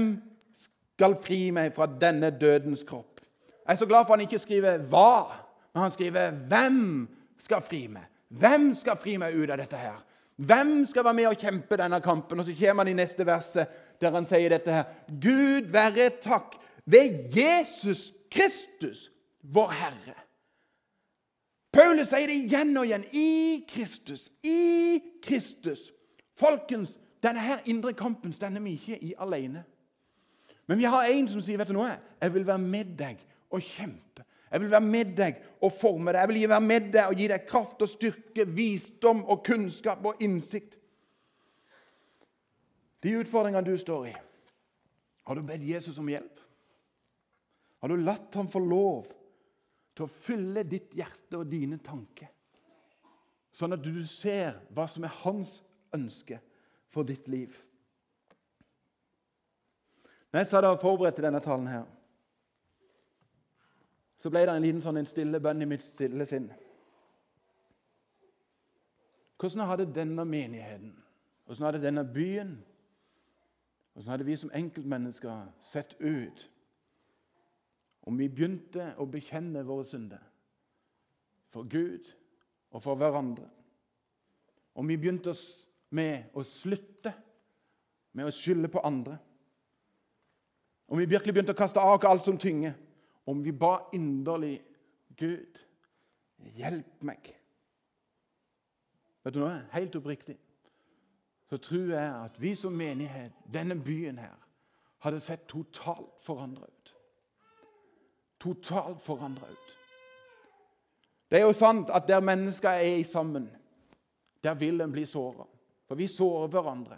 skal 0.57 1.17
fri 1.21 1.51
meg 1.53 1.73
fra 1.75 1.85
denne 2.01 2.31
dødens 2.33 2.83
kropp? 2.87 3.21
Jeg 3.65 3.73
er 3.73 3.77
så 3.77 3.85
glad 3.85 4.05
for 4.05 4.15
han 4.15 4.25
ikke 4.25 4.39
skriver 4.39 4.77
'hva', 4.77 5.33
men 5.73 5.81
han 5.83 5.91
skriver 5.91 6.31
'hvem 6.31 7.07
skal 7.37 7.61
fri 7.61 7.87
meg'? 7.87 8.09
Hvem 8.29 8.75
skal 8.75 8.97
fri 8.97 9.17
meg 9.17 9.35
ut 9.35 9.49
av 9.49 9.57
dette 9.57 9.77
her? 9.77 10.03
Hvem 10.35 10.85
skal 10.85 11.03
være 11.03 11.13
med 11.13 11.27
og 11.27 11.37
kjempe 11.37 11.77
denne 11.77 12.01
kampen? 12.01 12.39
Og 12.39 12.45
så 12.45 12.55
kommer 12.59 12.83
han 12.83 12.91
i 12.91 12.93
neste 12.93 13.25
verset, 13.25 13.67
der 14.01 14.11
han 14.11 14.25
sier 14.25 14.49
dette 14.49 14.71
her. 14.71 14.83
Gud 15.07 15.71
være 15.71 16.09
takk 16.21 16.57
ved 16.85 17.31
Jesus 17.35 18.13
Kristus, 18.31 19.11
vår 19.43 19.71
Herre. 19.71 20.15
Paulus 21.73 22.07
sier 22.07 22.27
det 22.27 22.35
igjen 22.35 22.77
og 22.77 22.85
igjen. 22.85 23.05
I 23.13 23.65
Kristus. 23.69 24.29
I 24.43 25.01
Kristus. 25.23 25.94
Folkens, 26.35 26.97
denne 27.23 27.41
her 27.41 27.63
indre 27.71 27.93
kampen 27.97 28.33
stender 28.35 28.61
vi 28.61 28.75
ikke 28.75 28.99
i 29.03 29.13
alene. 29.17 29.63
Men 30.67 30.77
vi 30.81 30.87
har 30.89 31.07
en 31.09 31.27
som 31.29 31.43
sier 31.45 31.59
vet 31.61 31.69
du 31.69 31.77
noe? 31.77 31.93
Jeg 32.21 32.33
vil 32.33 32.47
være 32.47 32.61
med 32.61 32.95
deg 32.99 33.21
og 33.53 33.61
kjempe. 33.63 34.25
Jeg 34.51 34.61
vil 34.61 34.71
være 34.71 34.87
med 34.87 35.11
deg 35.17 35.41
og 35.61 35.73
forme 35.73 36.13
deg. 36.13 36.21
Jeg 36.21 36.31
vil 36.31 36.49
være 36.49 36.65
med 36.65 36.89
deg 36.93 37.11
og 37.11 37.19
gi 37.19 37.27
deg 37.31 37.47
kraft 37.49 37.81
og 37.83 37.91
styrke, 37.91 38.45
visdom 38.47 39.23
og 39.25 39.43
kunnskap 39.45 40.05
og 40.05 40.21
innsikt. 40.23 40.77
De 43.03 43.13
utfordringene 43.19 43.65
du 43.67 43.75
står 43.77 44.07
i, 44.09 44.15
har 45.25 45.37
du 45.37 45.45
bedt 45.45 45.65
Jesus 45.67 45.97
om 46.01 46.09
hjelp? 46.09 46.39
Har 47.81 47.91
du 47.91 48.01
latt 48.01 48.33
ham 48.37 48.47
få 48.49 48.61
lov 48.63 49.11
til 49.93 50.05
å 50.05 50.09
fylle 50.11 50.63
ditt 50.65 50.95
hjerte 50.97 51.37
og 51.37 51.49
dine 51.49 51.77
tanker? 51.85 52.31
Sånn 53.55 53.75
at 53.75 53.83
du 53.85 54.01
ser 54.09 54.57
hva 54.73 54.87
som 54.89 55.05
er 55.05 55.13
hans 55.21 55.59
ønske 55.93 56.39
for 56.89 57.03
ditt 57.03 57.27
liv. 57.27 57.53
Når 60.31 60.39
jeg 60.39 60.47
satt 60.47 60.65
og 60.67 60.81
forberedte 60.81 61.23
denne 61.23 61.39
talen 61.39 61.67
her, 61.67 61.85
så 64.19 64.29
ble 64.33 64.41
det 64.41 64.55
en 64.55 64.63
liten 64.65 64.81
sånn 64.83 64.97
en 64.97 65.07
stille 65.07 65.39
bønn 65.39 65.61
i 65.61 65.67
mitt 65.69 65.83
stille 65.85 66.25
sinn. 66.25 66.47
Hvordan 69.39 69.67
hadde 69.69 69.85
denne 69.93 70.25
menigheten, 70.25 70.95
hvordan 71.45 71.67
hadde 71.67 71.81
denne 71.83 72.03
byen, 72.09 72.55
hvordan 73.93 74.11
hadde 74.11 74.27
vi 74.27 74.35
som 74.35 74.51
enkeltmennesker 74.51 75.51
sett 75.63 75.95
ut 76.01 76.47
om 78.05 78.17
vi 78.19 78.27
begynte 78.27 78.91
å 78.99 79.05
bekjenne 79.09 79.63
våre 79.63 79.85
synder 79.87 80.23
for 81.53 81.69
Gud 81.69 82.11
og 82.71 82.83
for 82.83 82.99
hverandre? 82.99 83.47
Om 84.75 84.89
vi 84.91 84.97
begynte 84.99 85.31
med 85.95 86.35
å 86.35 86.43
slutte 86.45 87.13
med 88.15 88.27
å 88.27 88.33
skylde 88.33 88.71
på 88.71 88.83
andre? 88.85 89.17
Om 90.85 90.99
vi 91.01 91.07
virkelig 91.09 91.33
begynte 91.33 91.55
å 91.55 91.57
kaste 91.57 91.81
av 91.81 91.97
oss 91.97 92.09
alt 92.09 92.27
som 92.27 92.37
tynger? 92.39 92.75
om 93.25 93.43
vi 93.43 93.51
ba 93.51 93.79
inderlig 93.93 94.61
Gud, 95.17 95.59
hjelp 96.37 97.01
meg. 97.01 97.31
Vet 99.23 99.33
du 99.33 99.39
noe? 99.41 99.61
Helt 99.73 99.95
oppriktig 99.97 100.37
så 101.45 101.59
tror 101.61 101.91
jeg 101.93 102.09
at 102.09 102.37
vi 102.41 102.55
som 102.57 102.73
menighet, 102.73 103.33
denne 103.53 103.75
byen 103.77 104.17
her, 104.17 104.33
hadde 105.05 105.19
sett 105.21 105.43
totalt 105.47 106.17
forandra 106.25 106.65
ut. 106.65 106.93
Totalt 108.41 109.01
forandra 109.01 109.51
ut. 109.51 109.75
Det 111.29 111.37
er 111.37 111.45
jo 111.45 111.53
sant 111.53 111.93
at 111.93 112.07
der 112.09 112.25
mennesker 112.25 112.81
er 112.81 113.03
sammen, 113.05 113.45
der 114.43 114.57
vil 114.57 114.81
en 114.81 114.91
bli 114.91 115.05
såra. 115.05 115.45
For 115.87 115.95
vi 115.95 116.07
sårer 116.07 116.47
hverandre. 116.53 116.97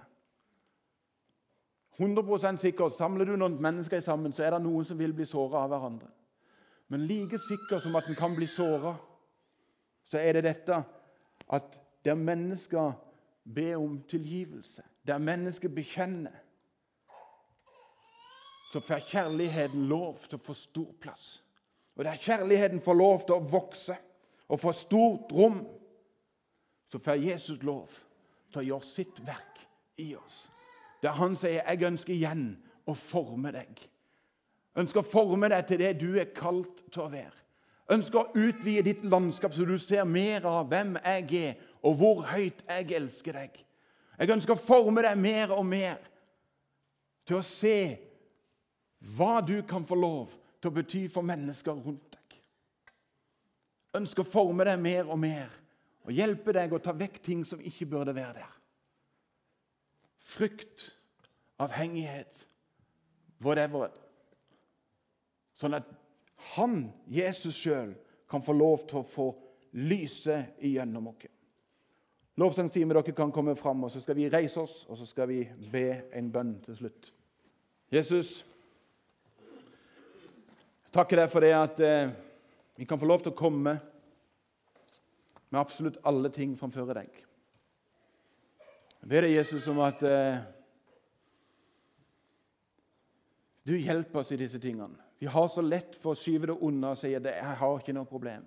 100 1.97 2.57
sikkert, 2.57 2.93
Samler 2.93 3.25
du 3.25 3.35
noen 3.35 3.57
mennesker 3.61 3.99
sammen, 3.99 4.33
så 4.33 4.43
er 4.45 4.53
det 4.53 4.61
noen 4.63 4.85
som 4.85 4.99
vil 4.99 5.15
bli 5.17 5.25
såra 5.25 5.63
av 5.65 5.71
hverandre. 5.73 6.09
Men 6.87 7.07
like 7.09 7.39
sikker 7.41 7.81
som 7.83 7.95
at 7.95 8.07
en 8.07 8.15
kan 8.15 8.35
bli 8.35 8.47
såra, 8.47 8.93
så 10.05 10.21
er 10.21 10.37
det 10.37 10.43
dette 10.45 10.77
at 11.51 11.79
der 12.05 12.15
mennesker 12.15 12.93
ber 13.43 13.75
om 13.75 13.97
tilgivelse, 14.07 14.83
der 15.07 15.17
mennesker 15.17 15.69
bekjenner, 15.73 16.43
så 18.71 18.79
får 18.79 18.99
kjærligheten 19.09 19.87
lov 19.87 20.27
til 20.27 20.37
å 20.37 20.43
få 20.43 20.53
stor 20.53 20.89
plass. 21.01 21.41
Og 21.95 22.05
der 22.05 22.19
kjærligheten 22.19 22.81
får 22.83 22.93
lov 22.93 23.23
til 23.25 23.35
å 23.35 23.45
vokse 23.51 23.95
og 24.47 24.59
få 24.59 24.73
stort 24.75 25.31
rom, 25.33 25.63
så 26.91 26.99
får 26.99 27.23
Jesus 27.23 27.63
lov 27.63 27.89
til 28.51 28.61
å 28.61 28.67
gjøre 28.71 28.89
sitt 28.89 29.21
verk 29.25 29.61
i 29.97 30.13
oss. 30.15 30.47
Der 31.01 31.11
han 31.11 31.35
sier 31.35 31.63
'Jeg 31.63 31.83
ønsker 31.83 32.13
igjen 32.13 32.57
å 32.87 32.93
forme 32.93 33.51
deg' 33.51 33.87
ønsker 34.77 35.01
å 35.01 35.09
forme 35.09 35.49
deg 35.51 35.67
til 35.67 35.81
det 35.81 35.93
du 36.01 36.09
er 36.19 36.31
kalt 36.35 36.85
til 36.91 37.05
å 37.05 37.11
være. 37.11 37.35
Ønsker 37.93 38.19
å 38.19 38.41
utvide 38.47 38.85
ditt 38.89 39.05
landskap 39.07 39.55
så 39.55 39.65
du 39.65 39.77
ser 39.79 40.05
mer 40.09 40.45
av 40.47 40.67
hvem 40.71 40.97
jeg 40.99 41.29
er, 41.39 41.53
og 41.81 41.95
hvor 41.99 42.25
høyt 42.27 42.63
jeg 42.67 42.91
elsker 42.97 43.37
deg. 43.39 43.61
Jeg 44.17 44.33
ønsker 44.33 44.57
å 44.57 44.59
forme 44.59 45.03
deg 45.05 45.19
mer 45.21 45.53
og 45.55 45.63
mer 45.65 46.01
til 47.27 47.39
å 47.39 47.45
se 47.45 47.77
hva 49.15 49.39
du 49.45 49.61
kan 49.67 49.85
få 49.85 49.95
lov 49.95 50.33
til 50.59 50.71
å 50.71 50.75
bety 50.75 51.05
for 51.11 51.25
mennesker 51.25 51.77
rundt 51.77 52.17
deg. 52.17 52.39
Ønsker 54.01 54.25
å 54.25 54.29
forme 54.29 54.67
deg 54.67 54.81
mer 54.81 55.07
og 55.07 55.19
mer 55.21 55.53
og 56.07 56.15
hjelpe 56.15 56.53
deg 56.55 56.71
å 56.71 56.79
ta 56.79 56.93
vekk 56.95 57.19
ting 57.23 57.43
som 57.45 57.59
ikke 57.59 57.89
burde 57.91 58.15
være 58.15 58.39
der. 58.39 58.53
Frykt, 60.23 60.89
avhengighet, 61.59 62.45
whatever. 63.43 63.91
Sånn 65.57 65.75
at 65.75 65.89
han, 66.55 66.85
Jesus 67.11 67.59
sjøl, 67.59 67.91
kan 68.27 68.43
få 68.43 68.55
lov 68.55 68.85
til 68.87 69.01
å 69.01 69.07
få 69.07 69.27
lyse 69.83 70.37
igjennom 70.63 71.11
oss. 71.11 71.27
Lovsangstime, 72.37 72.93
dere 72.93 73.15
kan 73.17 73.31
komme 73.33 73.55
fram, 73.57 73.83
og 73.83 73.91
så 73.91 73.99
skal 74.03 74.15
vi 74.19 74.29
reise 74.29 74.61
oss 74.61 74.83
og 74.85 74.99
så 74.99 75.07
skal 75.09 75.27
vi 75.31 75.39
be 75.71 76.03
en 76.15 76.27
bønn 76.31 76.53
til 76.61 76.77
slutt. 76.77 77.11
Jesus, 77.91 78.45
jeg 80.85 80.93
takker 80.93 81.23
deg 81.23 81.31
for 81.31 81.43
det 81.43 81.53
at 81.57 81.81
eh, 81.83 82.11
vi 82.77 82.85
kan 82.85 82.99
få 82.99 83.09
lov 83.09 83.23
til 83.25 83.33
å 83.33 83.39
komme 83.39 83.73
med 85.49 85.59
absolutt 85.61 85.99
alle 86.03 86.29
ting 86.33 86.57
framfor 86.59 86.93
deg. 86.93 87.23
Jeg 89.01 89.09
ber 89.09 89.23
deg, 89.23 89.35
Jesus, 89.37 89.67
om 89.71 89.79
at 89.85 90.03
eh, 90.03 90.39
du 93.67 93.75
hjelper 93.77 94.23
oss 94.23 94.31
i 94.35 94.39
disse 94.39 94.59
tingene. 94.59 94.97
Vi 95.19 95.29
har 95.31 95.47
så 95.49 95.63
lett 95.65 95.95
for 95.97 96.13
å 96.13 96.19
skyve 96.19 96.51
det 96.51 96.59
unna 96.61 96.91
og 96.93 96.97
si 96.97 97.13
at 97.15 97.25
'jeg 97.25 97.57
har 97.61 97.79
ikke 97.79 97.93
noe 97.93 98.05
problem'. 98.05 98.45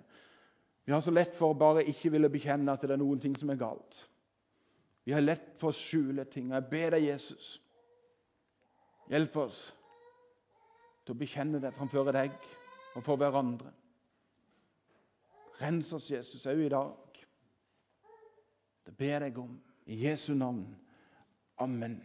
Vi 0.85 0.93
har 0.93 1.01
så 1.01 1.11
lett 1.11 1.35
for 1.35 1.53
å 1.53 1.57
bare 1.57 1.83
ikke 1.85 2.11
ville 2.11 2.29
bekjenne 2.29 2.71
at 2.71 2.81
det 2.81 2.91
er 2.91 2.97
noen 2.97 3.19
ting 3.19 3.35
som 3.37 3.49
er 3.49 3.55
galt. 3.55 4.07
Vi 5.03 5.11
har 5.11 5.21
lett 5.21 5.53
for 5.57 5.69
å 5.69 5.75
skjule 5.75 6.25
ting. 6.25 6.51
Jeg 6.51 6.69
ber 6.69 6.89
deg, 6.89 7.03
Jesus, 7.03 7.61
hjelp 9.09 9.35
oss 9.37 9.73
til 11.05 11.15
å 11.15 11.19
bekjenne 11.19 11.61
det 11.61 11.73
framfor 11.73 12.11
deg 12.11 12.31
og 12.95 13.03
for 13.03 13.15
hverandre. 13.15 13.71
Rens 15.61 15.93
oss, 15.93 16.09
Jesus, 16.11 16.45
òg 16.49 16.63
i 16.65 16.69
dag. 16.73 17.19
Det 18.85 18.95
ber 18.97 19.27
jeg 19.27 19.37
om 19.37 19.59
i 19.85 19.99
Jesu 20.07 20.33
navn. 20.33 20.65
Amen. 21.61 21.99